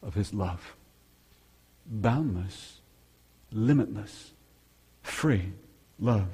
[0.03, 0.77] of His love.
[1.87, 2.81] Boundless,
[3.51, 4.33] limitless,
[5.03, 5.53] free
[5.99, 6.29] love.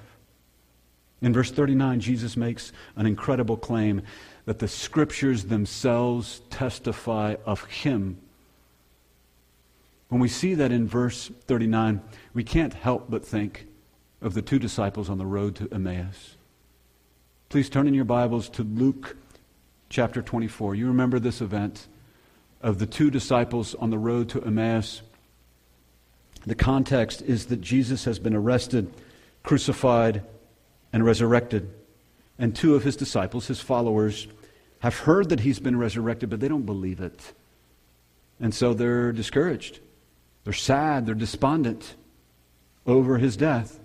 [1.22, 4.02] In verse 39, Jesus makes an incredible claim
[4.46, 8.18] that the scriptures themselves testify of him.
[10.10, 12.02] When we see that in verse 39,
[12.34, 13.68] we can't help but think
[14.20, 16.36] of the two disciples on the road to Emmaus.
[17.48, 19.16] Please turn in your Bibles to Luke
[19.88, 20.74] chapter 24.
[20.74, 21.86] You remember this event
[22.60, 25.02] of the two disciples on the road to Emmaus.
[26.44, 28.92] The context is that Jesus has been arrested,
[29.44, 30.24] crucified,
[30.92, 31.72] and resurrected.
[32.36, 34.26] And two of his disciples, his followers,
[34.80, 37.32] have heard that he's been resurrected, but they don't believe it.
[38.40, 39.78] And so they're discouraged.
[40.50, 41.06] They're sad.
[41.06, 41.94] They're despondent
[42.84, 43.78] over his death.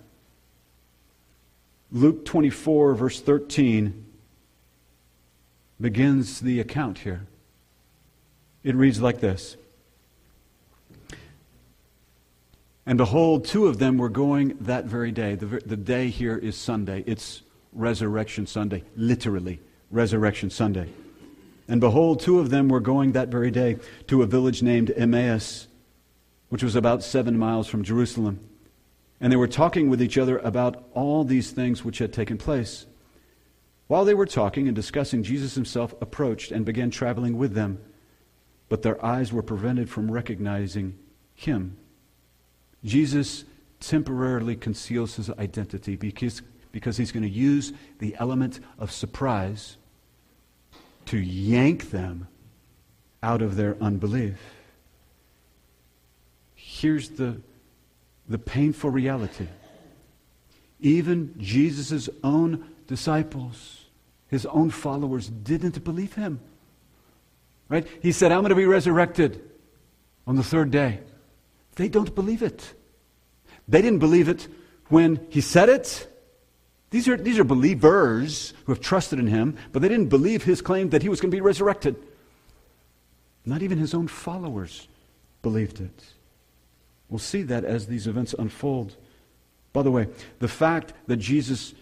[1.92, 4.04] Luke 24, verse 13,
[5.80, 7.28] begins the account here.
[8.64, 9.56] It reads like this
[12.84, 15.36] And behold, two of them were going that very day.
[15.36, 17.04] The, the day here is Sunday.
[17.06, 17.42] It's
[17.74, 19.60] Resurrection Sunday, literally,
[19.92, 20.88] Resurrection Sunday.
[21.68, 23.76] And behold, two of them were going that very day
[24.08, 25.68] to a village named Emmaus,
[26.48, 28.40] which was about seven miles from Jerusalem.
[29.20, 32.86] And they were talking with each other about all these things which had taken place.
[33.88, 37.78] While they were talking and discussing, Jesus himself approached and began traveling with them,
[38.68, 40.98] but their eyes were prevented from recognizing
[41.34, 41.76] him.
[42.84, 43.44] Jesus
[43.80, 49.76] temporarily conceals his identity because, because he's going to use the element of surprise
[51.06, 52.26] to yank them
[53.22, 54.55] out of their unbelief.
[56.80, 57.40] Here's the,
[58.28, 59.48] the painful reality.
[60.78, 63.86] Even Jesus' own disciples,
[64.28, 66.38] his own followers, didn't believe him.
[67.70, 67.86] Right?
[68.02, 69.42] He said, I'm going to be resurrected
[70.26, 71.00] on the third day.
[71.76, 72.74] They don't believe it.
[73.66, 74.46] They didn't believe it
[74.88, 76.06] when he said it.
[76.90, 80.60] These are, these are believers who have trusted in him, but they didn't believe his
[80.60, 81.96] claim that he was going to be resurrected.
[83.46, 84.88] Not even his own followers
[85.40, 86.04] believed it.
[87.08, 88.96] We'll see that as these events unfold.
[89.72, 91.74] By the way, the fact that Jesus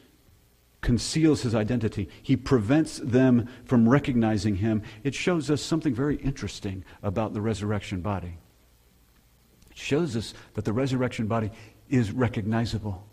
[0.85, 6.85] conceals his identity, he prevents them from recognizing him, it shows us something very interesting
[7.03, 8.37] about the resurrection body
[9.71, 11.51] It shows us that the resurrection body
[11.89, 13.07] is recognizable.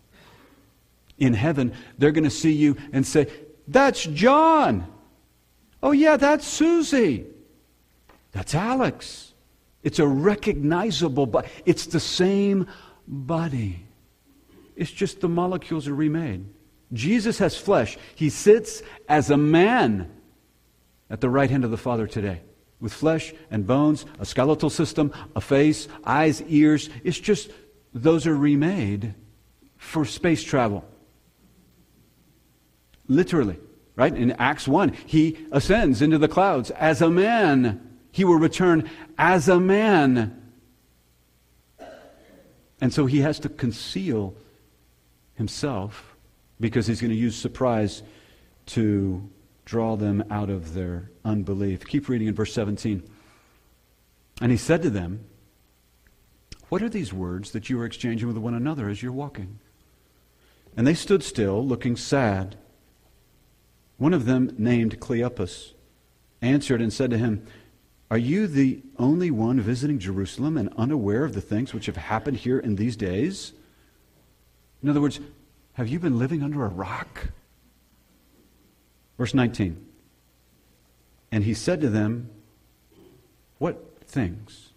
[1.17, 3.27] In heaven, they're going to see you and say,
[3.67, 4.85] That's John.
[5.81, 7.25] Oh, yeah, that's Susie.
[8.31, 9.30] That's Alex.
[9.83, 11.49] It's a recognizable body.
[11.65, 12.67] It's the same
[13.07, 13.85] body.
[14.75, 16.45] It's just the molecules are remade.
[16.93, 17.97] Jesus has flesh.
[18.15, 20.11] He sits as a man
[21.09, 22.41] at the right hand of the Father today
[22.79, 26.89] with flesh and bones, a skeletal system, a face, eyes, ears.
[27.03, 27.51] It's just
[27.93, 29.13] those are remade
[29.77, 30.83] for space travel.
[33.07, 33.59] Literally,
[33.95, 34.15] right?
[34.15, 37.90] In Acts 1, he ascends into the clouds as a man.
[38.11, 40.37] He will return as a man.
[42.79, 44.35] And so he has to conceal
[45.35, 46.15] himself
[46.59, 48.03] because he's going to use surprise
[48.67, 49.29] to
[49.65, 51.85] draw them out of their unbelief.
[51.85, 53.03] Keep reading in verse 17.
[54.41, 55.23] And he said to them,
[56.69, 59.59] What are these words that you are exchanging with one another as you're walking?
[60.75, 62.55] And they stood still, looking sad.
[63.97, 65.73] One of them, named Cleopas,
[66.41, 67.45] answered and said to him,
[68.11, 72.35] Are you the only one visiting Jerusalem and unaware of the things which have happened
[72.35, 73.53] here in these days?
[74.83, 75.21] In other words,
[75.75, 77.29] have you been living under a rock?
[79.17, 79.85] Verse 19.
[81.31, 82.29] And he said to them,
[83.59, 84.71] What things?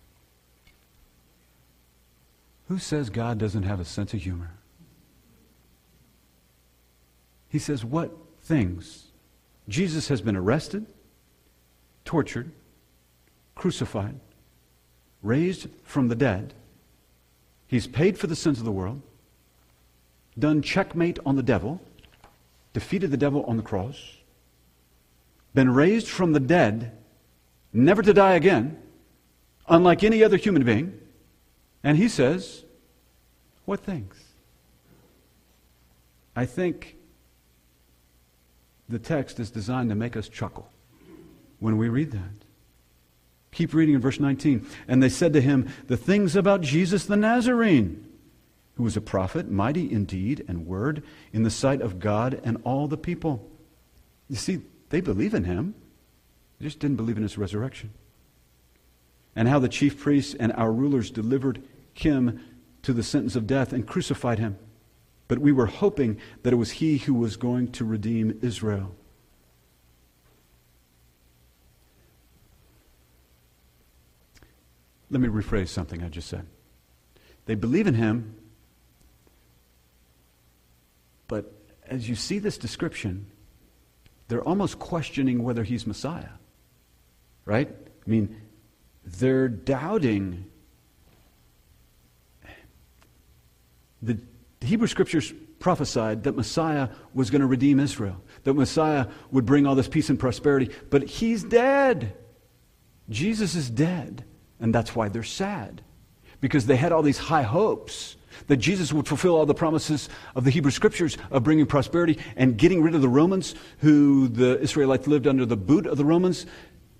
[2.68, 4.52] Who says God doesn't have a sense of humor?
[7.48, 9.08] He says, What things?
[9.68, 10.86] Jesus has been arrested,
[12.04, 12.52] tortured,
[13.54, 14.18] crucified,
[15.22, 16.54] raised from the dead.
[17.66, 19.02] He's paid for the sins of the world,
[20.38, 21.80] done checkmate on the devil,
[22.72, 24.18] defeated the devil on the cross,
[25.54, 26.92] been raised from the dead,
[27.72, 28.76] never to die again,
[29.68, 30.98] unlike any other human being.
[31.82, 32.64] And he says,
[33.64, 34.16] What things?
[36.36, 36.96] I think
[38.88, 40.68] the text is designed to make us chuckle
[41.60, 42.43] when we read that.
[43.54, 44.66] Keep reading in verse 19.
[44.88, 48.04] And they said to him, The things about Jesus the Nazarene,
[48.76, 52.60] who was a prophet, mighty in deed and word, in the sight of God and
[52.64, 53.48] all the people.
[54.28, 55.74] You see, they believe in him.
[56.58, 57.92] They just didn't believe in his resurrection.
[59.36, 61.62] And how the chief priests and our rulers delivered
[61.92, 62.40] him
[62.82, 64.58] to the sentence of death and crucified him.
[65.28, 68.94] But we were hoping that it was he who was going to redeem Israel.
[75.10, 76.46] Let me rephrase something I just said.
[77.46, 78.36] They believe in him,
[81.28, 81.52] but
[81.86, 83.26] as you see this description,
[84.28, 86.30] they're almost questioning whether he's Messiah.
[87.44, 87.68] Right?
[87.68, 88.40] I mean,
[89.04, 90.46] they're doubting.
[94.02, 94.18] The
[94.62, 99.74] Hebrew scriptures prophesied that Messiah was going to redeem Israel, that Messiah would bring all
[99.74, 102.14] this peace and prosperity, but he's dead.
[103.08, 104.24] Jesus is dead,
[104.60, 105.82] and that's why they're sad,
[106.40, 110.44] because they had all these high hopes that Jesus would fulfill all the promises of
[110.44, 115.06] the Hebrew Scriptures of bringing prosperity and getting rid of the Romans, who the Israelites
[115.06, 116.46] lived under the boot of the Romans.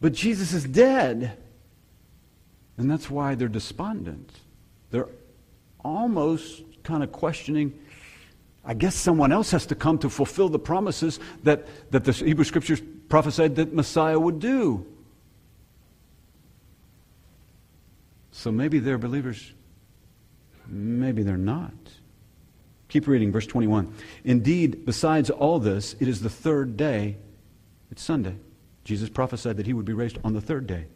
[0.01, 1.37] But Jesus is dead.
[2.79, 4.31] And that's why they're despondent.
[4.91, 5.09] They're
[5.85, 7.79] almost kind of questioning
[8.65, 12.45] I guess someone else has to come to fulfill the promises that, that the Hebrew
[12.45, 14.87] Scriptures prophesied that Messiah would do.
[18.37, 19.53] So maybe they're believers
[20.67, 21.73] Maybe they're not.
[22.89, 23.93] Keep reading, verse 21.
[24.25, 27.17] Indeed, besides all this, it is the third day.
[27.91, 28.37] It's Sunday.
[28.85, 30.87] Jesus prophesied that he would be raised on the third day.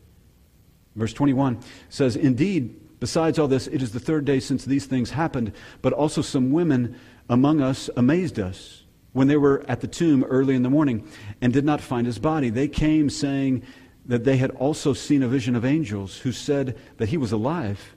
[0.96, 5.10] Verse 21 says, Indeed, besides all this, it is the third day since these things
[5.10, 6.98] happened, but also some women
[7.28, 11.06] among us amazed us when they were at the tomb early in the morning
[11.40, 12.50] and did not find his body.
[12.50, 13.62] They came saying
[14.08, 17.94] that they had also seen a vision of angels who said that he was alive.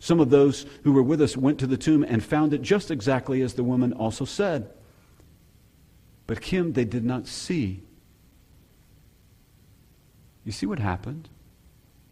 [0.00, 2.90] Some of those who were with us went to the tomb and found it just
[2.90, 4.68] exactly as the woman also said.
[6.26, 7.82] But him they did not see.
[10.44, 11.28] You see what happened?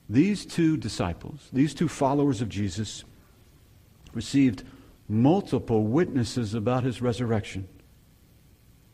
[0.09, 3.05] These two disciples, these two followers of Jesus,
[4.14, 4.62] received
[5.09, 7.69] multiple witnesses about his resurrection.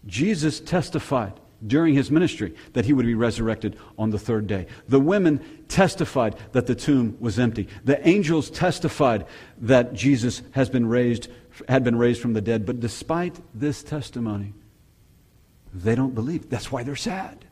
[0.07, 1.35] Jesus testified
[1.67, 4.67] during his ministry that he would be resurrected on the third day.
[4.89, 7.69] The women testified that the tomb was empty.
[7.85, 9.27] The angels testified
[9.63, 11.29] that Jesus has been raised,
[11.69, 12.65] had been raised from the dead.
[12.65, 14.55] But despite this testimony,
[15.75, 16.49] they don't believe.
[16.49, 17.45] That's why they're sad.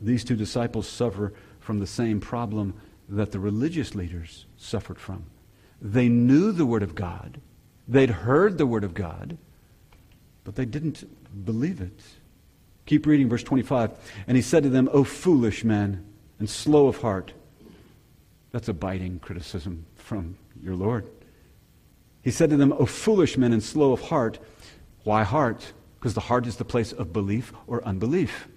[0.00, 2.74] These two disciples suffer from the same problem
[3.08, 5.24] that the religious leaders suffered from.
[5.80, 7.40] They knew the Word of God,
[7.86, 9.38] they'd heard the Word of God,
[10.42, 11.04] but they didn't
[11.44, 12.00] believe it.
[12.86, 13.92] Keep reading verse 25.
[14.26, 16.04] And he said to them, O foolish men
[16.38, 17.32] and slow of heart.
[18.52, 21.08] That's a biting criticism from your Lord.
[22.22, 24.38] He said to them, O foolish men and slow of heart.
[25.02, 25.72] Why heart?
[25.98, 28.48] Because the heart is the place of belief or unbelief.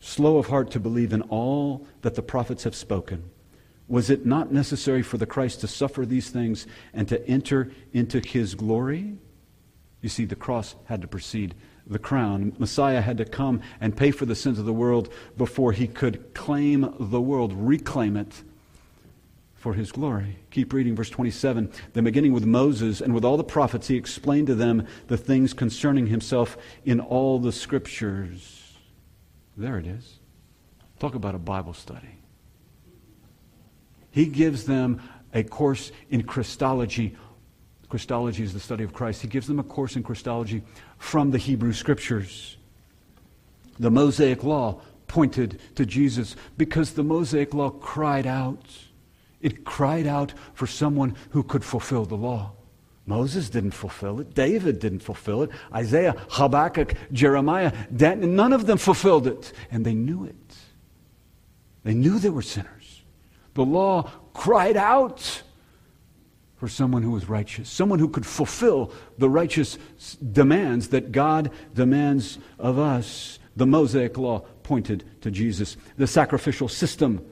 [0.00, 3.22] slow of heart to believe in all that the prophets have spoken.
[3.88, 8.20] Was it not necessary for the Christ to suffer these things and to enter into
[8.20, 9.16] his glory?
[10.00, 11.54] You see, the cross had to precede
[11.86, 12.54] the crown.
[12.58, 16.34] Messiah had to come and pay for the sins of the world before he could
[16.34, 18.42] claim the world, reclaim it
[19.54, 20.38] for his glory.
[20.50, 21.72] Keep reading verse 27.
[21.92, 25.52] Then, beginning with Moses and with all the prophets, he explained to them the things
[25.52, 28.76] concerning himself in all the scriptures.
[29.56, 30.20] There it is.
[31.00, 32.20] Talk about a Bible study.
[34.10, 35.02] He gives them
[35.34, 37.16] a course in Christology.
[37.88, 39.22] Christology is the study of Christ.
[39.22, 40.62] He gives them a course in Christology
[40.98, 42.56] from the Hebrew Scriptures.
[43.78, 48.66] The Mosaic Law pointed to Jesus because the Mosaic Law cried out.
[49.40, 52.52] It cried out for someone who could fulfill the law.
[53.06, 54.34] Moses didn't fulfill it.
[54.34, 55.50] David didn't fulfill it.
[55.72, 59.54] Isaiah, Habakkuk, Jeremiah, none of them fulfilled it.
[59.70, 60.56] And they knew it.
[61.84, 63.02] They knew they were sinners.
[63.54, 65.42] The law cried out
[66.58, 69.78] for someone who was righteous, someone who could fulfill the righteous
[70.32, 73.38] demands that God demands of us.
[73.56, 75.76] The Mosaic law pointed to Jesus.
[75.96, 77.24] The sacrificial system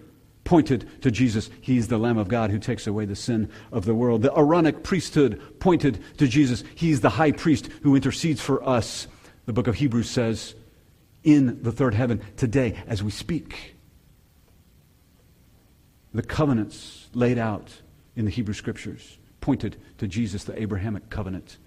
[0.45, 1.51] pointed to Jesus.
[1.61, 4.23] He's the Lamb of God who takes away the sin of the world.
[4.23, 6.63] The Aaronic priesthood pointed to Jesus.
[6.75, 9.09] He's the high priest who intercedes for us.
[9.47, 10.55] The book of Hebrews says,
[11.25, 13.75] in the third heaven today as we speak.
[16.15, 17.83] The covenants laid out
[18.17, 21.59] in the Hebrew Scriptures pointed to Jesus, the Abrahamic covenant,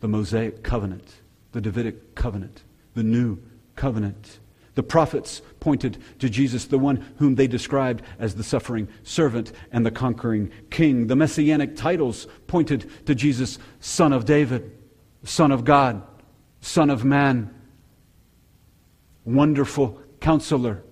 [0.00, 1.14] the Mosaic covenant,
[1.52, 2.62] the Davidic covenant,
[2.94, 3.38] the new
[3.76, 4.40] covenant.
[4.74, 9.86] The prophets pointed to Jesus, the one whom they described as the suffering servant and
[9.86, 11.06] the conquering king.
[11.06, 14.70] The messianic titles pointed to Jesus, Son of David,
[15.22, 16.02] Son of God,
[16.60, 17.54] Son of Man,
[19.24, 20.82] Wonderful Counselor,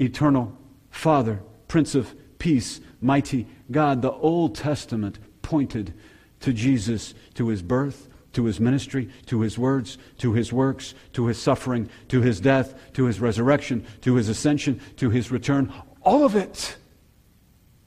[0.00, 0.56] Eternal
[0.90, 2.14] Father, Prince of
[2.44, 4.02] Peace, Mighty God.
[4.02, 5.94] The Old Testament pointed
[6.40, 11.24] to Jesus, to his birth, to his ministry, to his words, to his works, to
[11.24, 15.72] his suffering, to his death, to his resurrection, to his ascension, to his return.
[16.02, 16.76] All of it.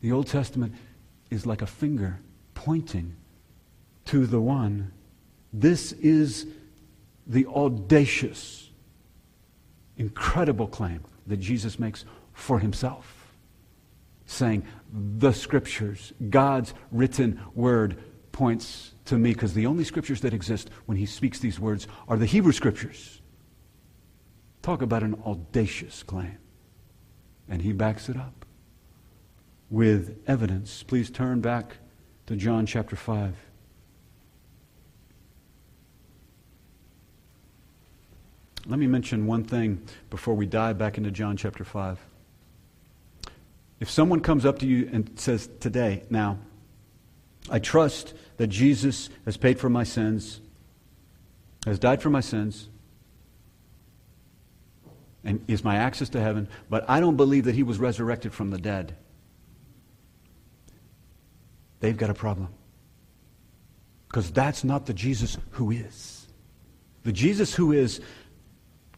[0.02, 0.74] The Old Testament
[1.30, 2.18] is like a finger
[2.56, 3.16] pointing
[4.06, 4.92] to the one.
[5.54, 6.48] This is
[7.28, 8.72] the audacious,
[9.98, 13.17] incredible claim that Jesus makes for himself,
[14.28, 14.64] saying,
[14.94, 17.98] The Scriptures, God's written word,
[18.38, 22.18] points to me because the only scriptures that exist when he speaks these words are
[22.18, 23.20] the Hebrew scriptures.
[24.62, 26.38] Talk about an audacious claim.
[27.50, 28.46] And he backs it up
[29.72, 30.84] with evidence.
[30.84, 31.78] Please turn back
[32.28, 33.36] to John chapter 5.
[38.68, 41.98] Let me mention one thing before we dive back into John chapter 5.
[43.80, 46.40] If someone comes up to you and says, Today, now,
[47.50, 50.42] I trust that Jesus has paid for my sins,
[51.66, 52.70] has died for my sins,
[55.24, 58.50] and is my access to heaven, but I don't believe that he was resurrected from
[58.50, 58.96] the dead.
[61.80, 62.50] They've got a problem.
[64.08, 66.28] Because that's not the Jesus who is.
[67.04, 68.02] The Jesus who is,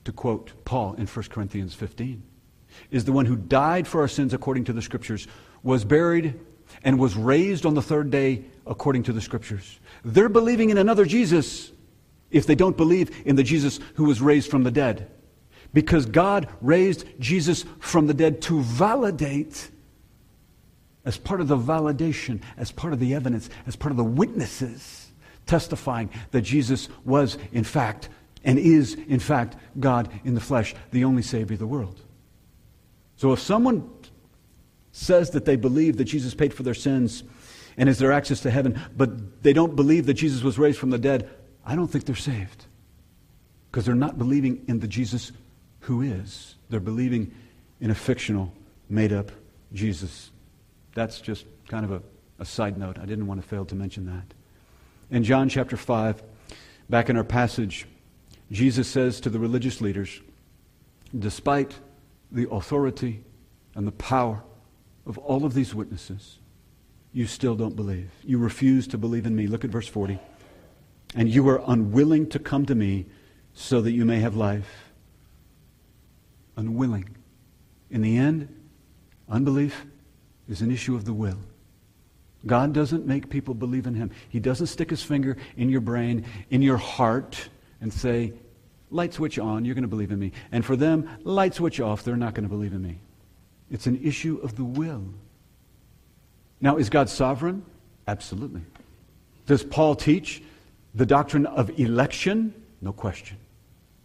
[0.05, 2.23] to quote Paul in 1 Corinthians 15,
[2.91, 5.27] is the one who died for our sins according to the Scriptures,
[5.63, 6.39] was buried,
[6.83, 9.79] and was raised on the third day according to the scriptures.
[10.03, 11.71] They're believing in another Jesus
[12.31, 15.09] if they don't believe in the Jesus who was raised from the dead.
[15.73, 19.69] Because God raised Jesus from the dead to validate,
[21.05, 25.11] as part of the validation, as part of the evidence, as part of the witnesses,
[25.45, 28.09] testifying that Jesus was, in fact,
[28.43, 31.99] and is, in fact, God in the flesh, the only Savior of the world.
[33.19, 33.89] So if someone
[34.93, 37.21] says that they believe that Jesus paid for their sins
[37.75, 40.89] and is their access to heaven, but they don't believe that Jesus was raised from
[40.89, 41.29] the dead,
[41.65, 42.67] I don't think they're saved.
[43.69, 45.33] Because they're not believing in the Jesus
[45.81, 46.55] who is.
[46.69, 47.35] They're believing
[47.81, 48.53] in a fictional,
[48.87, 49.33] made up
[49.73, 50.31] Jesus.
[50.93, 52.01] That's just kind of a,
[52.39, 52.97] a side note.
[52.99, 54.33] I didn't want to fail to mention that.
[55.13, 56.23] In John chapter 5,
[56.89, 57.85] back in our passage,
[58.49, 60.21] Jesus says to the religious leaders,
[61.17, 61.75] despite
[62.31, 63.23] the authority
[63.75, 64.43] and the power
[65.05, 66.39] of all of these witnesses,
[67.11, 68.11] you still don't believe.
[68.23, 69.47] You refuse to believe in me.
[69.47, 70.19] Look at verse 40.
[71.15, 73.07] And you are unwilling to come to me
[73.53, 74.91] so that you may have life.
[76.55, 77.15] Unwilling.
[77.89, 78.47] In the end,
[79.27, 79.85] unbelief
[80.47, 81.39] is an issue of the will.
[82.45, 84.11] God doesn't make people believe in Him.
[84.29, 87.49] He doesn't stick His finger in your brain, in your heart,
[87.81, 88.33] and say,
[88.91, 90.31] light switch on, you're going to believe in me.
[90.51, 92.97] And for them, light switch off, they're not going to believe in me.
[93.71, 95.03] It's an issue of the will.
[96.61, 97.63] Now, is God sovereign?
[98.07, 98.61] Absolutely.
[99.45, 100.41] Does Paul teach
[100.95, 102.53] the doctrine of election?
[102.81, 103.37] No question.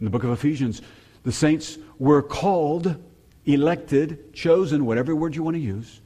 [0.01, 0.83] In the book of Ephesians,
[1.23, 2.97] the saints were called,
[3.47, 6.01] elected, chosen, whatever word you want to use,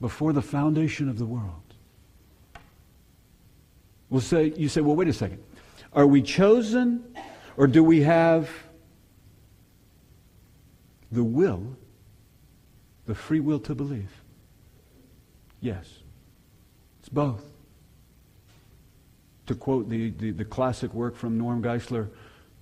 [0.00, 1.60] before the foundation of the world.
[4.10, 5.42] We'll say, you say, well, wait a second.
[5.92, 7.04] Are we chosen
[7.56, 8.50] or do we have
[11.12, 11.76] the will,
[13.06, 14.10] the free will to believe?
[15.60, 15.88] Yes.
[17.00, 17.44] It's both.
[19.46, 22.08] To quote the, the, the, classic work from Norm Geisler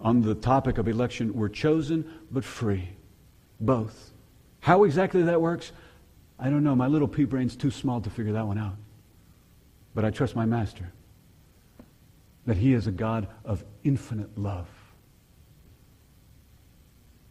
[0.00, 2.88] on the topic of election, we're chosen but free.
[3.60, 4.10] Both.
[4.60, 5.72] How exactly that works,
[6.38, 6.74] I don't know.
[6.74, 8.76] My little pea brain's too small to figure that one out.
[9.94, 10.92] But I trust my master
[12.46, 14.66] that he is a God of infinite love.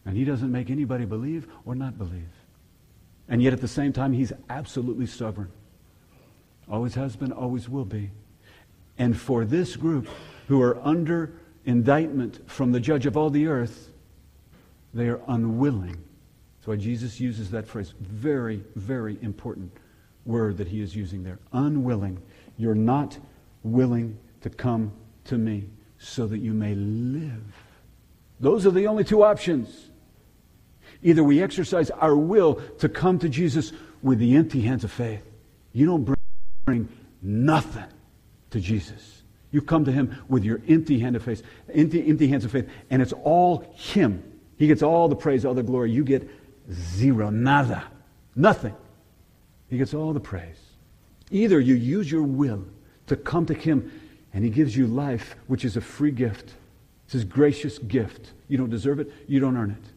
[0.04, 2.28] And he doesn't make anybody believe or not believe.
[3.28, 5.50] And yet at the same time, he's absolutely stubborn.
[6.70, 8.10] Always has been, always will be.
[8.98, 10.08] And for this group
[10.48, 11.32] who are under
[11.64, 13.90] indictment from the judge of all the earth,
[14.92, 15.96] they are unwilling.
[16.58, 17.94] That's why Jesus uses that phrase.
[18.00, 19.72] Very, very important
[20.24, 21.38] word that he is using there.
[21.52, 22.20] Unwilling.
[22.58, 23.18] You're not
[23.62, 24.92] willing to come
[25.24, 25.64] to me
[25.98, 27.42] so that you may live.
[28.40, 29.90] Those are the only two options.
[31.02, 33.72] Either we exercise our will to come to Jesus
[34.02, 35.24] with the empty hands of faith.
[35.72, 36.16] You don't
[36.64, 36.88] bring
[37.20, 37.84] nothing
[38.50, 39.22] to Jesus.
[39.50, 41.42] You come to him with your empty hand of faith,
[41.72, 44.22] empty, empty hands of faith, and it's all him.
[44.56, 45.90] He gets all the praise, all the glory.
[45.90, 46.28] You get
[46.70, 47.84] zero, nada,
[48.34, 48.74] nothing.
[49.68, 50.58] He gets all the praise.
[51.30, 52.64] Either you use your will
[53.06, 53.90] to come to him
[54.32, 56.54] and he gives you life, which is a free gift.
[57.04, 58.32] It's his gracious gift.
[58.48, 59.91] You don't deserve it, you don't earn it.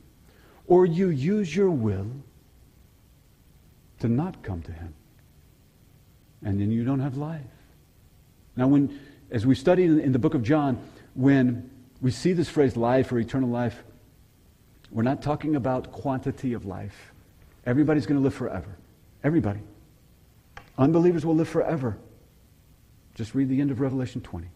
[0.67, 2.07] Or you use your will
[3.99, 4.93] to not come to him.
[6.43, 7.41] And then you don't have life.
[8.55, 8.99] Now, when,
[9.31, 10.79] as we study in, in the book of John,
[11.13, 11.69] when
[12.01, 13.83] we see this phrase life or eternal life,
[14.91, 17.11] we're not talking about quantity of life.
[17.65, 18.77] Everybody's going to live forever.
[19.23, 19.59] Everybody.
[20.77, 21.97] Unbelievers will live forever.
[23.15, 24.47] Just read the end of Revelation 20.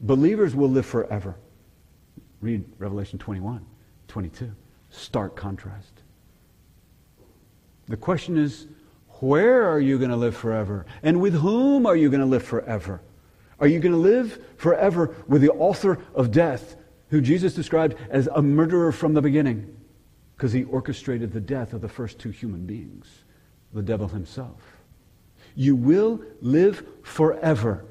[0.00, 1.36] Believers will live forever.
[2.40, 3.64] Read Revelation 21,
[4.08, 4.52] 22.
[4.92, 6.02] Stark contrast.
[7.88, 8.66] The question is,
[9.20, 10.86] where are you going to live forever?
[11.02, 13.00] And with whom are you going to live forever?
[13.58, 16.76] Are you going to live forever with the author of death,
[17.10, 19.76] who Jesus described as a murderer from the beginning?
[20.36, 23.06] Because he orchestrated the death of the first two human beings,
[23.72, 24.60] the devil himself.
[25.54, 27.84] You will live forever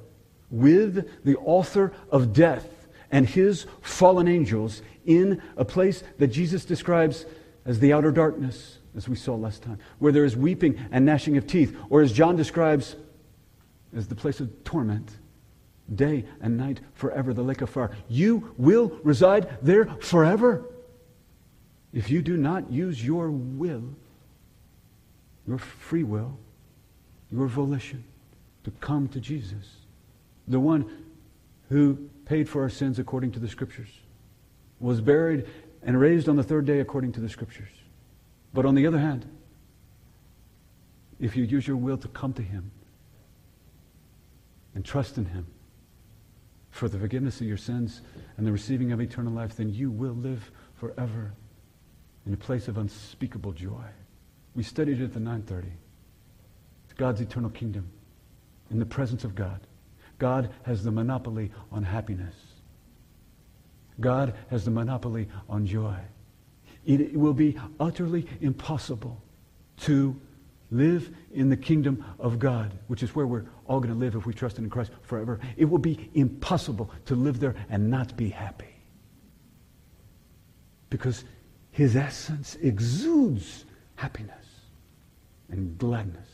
[0.50, 2.81] with the author of death
[3.12, 7.26] and his fallen angels in a place that Jesus describes
[7.66, 11.38] as the outer darkness, as we saw last time, where there is weeping and gnashing
[11.38, 12.96] of teeth, or as John describes
[13.96, 15.18] as the place of torment,
[15.94, 17.92] day and night forever, the lake of fire.
[18.08, 20.66] You will reside there forever
[21.94, 23.84] if you do not use your will,
[25.46, 26.38] your free will,
[27.32, 28.04] your volition
[28.64, 29.82] to come to Jesus
[30.48, 30.90] the one
[31.70, 33.90] who paid for our sins according to the Scriptures,
[34.80, 35.46] was buried
[35.84, 37.74] and raised on the third day according to the Scriptures.
[38.54, 39.26] But on the other hand,
[41.20, 42.72] if you use your will to come to Him
[44.74, 45.46] and trust in Him
[46.70, 48.00] for the forgiveness of your sins
[48.38, 51.34] and the receiving of eternal life, then you will live forever
[52.26, 53.84] in a place of unspeakable joy.
[54.56, 55.68] We studied it at the 930.
[56.86, 57.90] It's God's eternal kingdom
[58.70, 59.60] in the presence of God.
[60.22, 62.36] God has the monopoly on happiness.
[64.00, 65.96] God has the monopoly on joy.
[66.86, 69.20] It will be utterly impossible
[69.78, 70.16] to
[70.70, 74.28] live in the kingdom of God, which is where we're all going to live if
[74.28, 75.40] we trust in Christ forever.
[75.58, 78.76] It will be impossible to live there and not be happy.
[80.92, 81.24] Because
[81.72, 83.66] his essence exudes
[83.96, 84.46] happiness
[85.50, 86.30] and gladness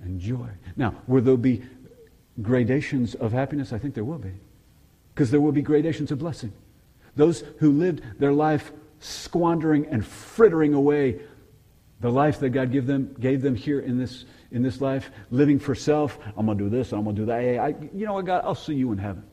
[0.00, 0.48] and joy.
[0.76, 1.62] Now, will there be
[2.42, 3.72] gradations of happiness?
[3.72, 4.32] I think there will be.
[5.14, 6.52] Because there will be gradations of blessing.
[7.14, 11.20] Those who lived their life squandering and frittering away
[12.00, 15.58] the life that God give them, gave them here in this, in this life, living
[15.58, 16.18] for self.
[16.36, 17.40] I'm going to do this, I'm going to do that.
[17.40, 19.24] Hey, I, you know what, God, I'll see you in heaven.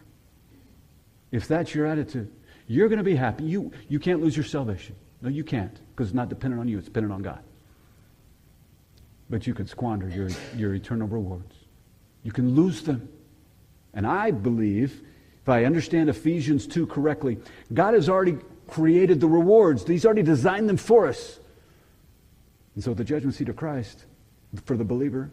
[1.31, 2.31] If that's your attitude,
[2.67, 3.43] you're going to be happy.
[3.43, 4.95] You, you can't lose your salvation.
[5.21, 7.43] No, you can't, because it's not dependent on you, it's dependent on God.
[9.29, 11.55] But you can squander your, your eternal rewards.
[12.23, 13.09] You can lose them.
[13.93, 15.01] And I believe
[15.41, 17.37] if I understand Ephesians 2 correctly,
[17.73, 19.85] God has already created the rewards.
[19.85, 21.39] He's already designed them for us.
[22.75, 24.05] And so the judgment seat of Christ
[24.65, 25.31] for the believer,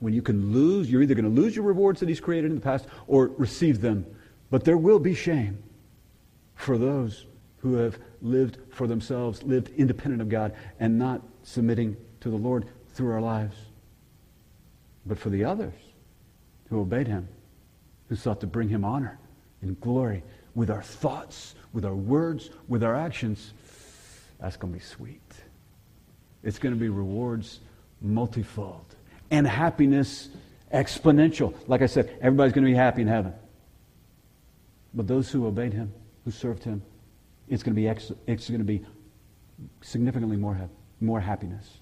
[0.00, 2.56] when you can lose, you're either going to lose your rewards that he's created in
[2.56, 4.06] the past or receive them.
[4.50, 5.62] But there will be shame
[6.54, 7.26] for those
[7.58, 12.66] who have lived for themselves, lived independent of God, and not submitting to the Lord
[12.94, 13.56] through our lives.
[15.06, 15.74] But for the others
[16.68, 17.28] who obeyed him,
[18.08, 19.18] who sought to bring him honor
[19.62, 20.22] and glory
[20.54, 23.52] with our thoughts, with our words, with our actions,
[24.40, 25.20] that's going to be sweet.
[26.42, 27.60] It's going to be rewards
[28.00, 28.94] multifold
[29.30, 30.30] and happiness
[30.72, 31.54] exponential.
[31.66, 33.34] Like I said, everybody's going to be happy in heaven.
[34.94, 35.92] But those who obeyed him,
[36.24, 36.82] who served him,
[37.48, 38.84] it's going to be, ex- it's going to be
[39.82, 40.68] significantly more, ha-
[41.00, 41.78] more happiness.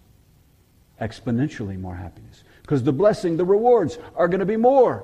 [1.00, 2.42] Exponentially more happiness.
[2.68, 5.02] Because the blessing, the rewards are going to be more.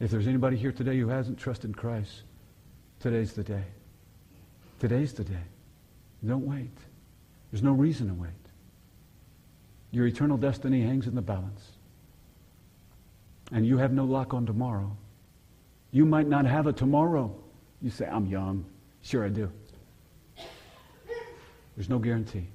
[0.00, 2.22] If there's anybody here today who hasn't trusted Christ,
[2.98, 3.62] today's the day.
[4.80, 5.44] Today's the day.
[6.26, 6.76] Don't wait.
[7.52, 8.30] There's no reason to wait.
[9.92, 11.62] Your eternal destiny hangs in the balance.
[13.52, 14.96] And you have no luck on tomorrow.
[15.92, 17.32] You might not have a tomorrow.
[17.80, 18.64] You say, I'm young.
[19.02, 19.52] Sure, I do.
[21.76, 22.48] There's no guarantee.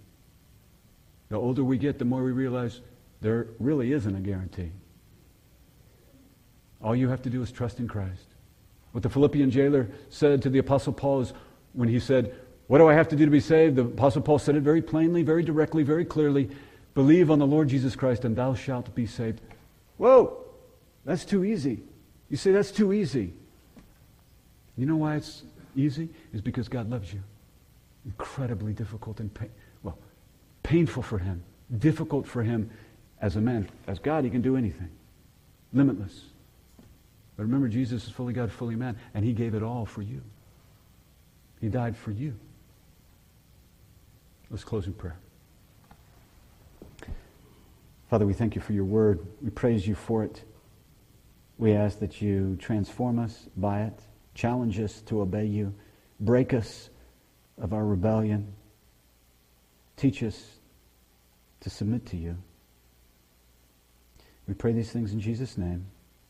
[1.31, 2.81] The older we get, the more we realize
[3.21, 4.71] there really isn't a guarantee.
[6.83, 8.25] All you have to do is trust in Christ.
[8.91, 11.33] What the Philippian jailer said to the Apostle Paul is
[11.71, 12.35] when he said,
[12.67, 13.77] What do I have to do to be saved?
[13.77, 16.51] The Apostle Paul said it very plainly, very directly, very clearly
[16.93, 19.39] Believe on the Lord Jesus Christ, and thou shalt be saved.
[19.97, 20.43] Whoa,
[21.05, 21.79] that's too easy.
[22.29, 23.33] You say that's too easy.
[24.75, 25.43] You know why it's
[25.75, 26.09] easy?
[26.33, 27.21] Is because God loves you.
[28.05, 29.60] Incredibly difficult and pain, well,
[30.71, 31.43] painful for him,
[31.79, 32.69] difficult for him
[33.21, 33.67] as a man.
[33.87, 34.87] As God, he can do anything.
[35.73, 36.27] Limitless.
[37.35, 40.21] But remember, Jesus is fully God, fully man, and he gave it all for you.
[41.59, 42.35] He died for you.
[44.49, 45.17] Let's close in prayer.
[48.09, 49.19] Father, we thank you for your word.
[49.41, 50.41] We praise you for it.
[51.57, 53.99] We ask that you transform us by it,
[54.35, 55.73] challenge us to obey you,
[56.21, 56.89] break us
[57.61, 58.53] of our rebellion,
[59.97, 60.60] teach us
[61.61, 62.37] to submit to you.
[64.47, 65.85] We pray these things in Jesus' name.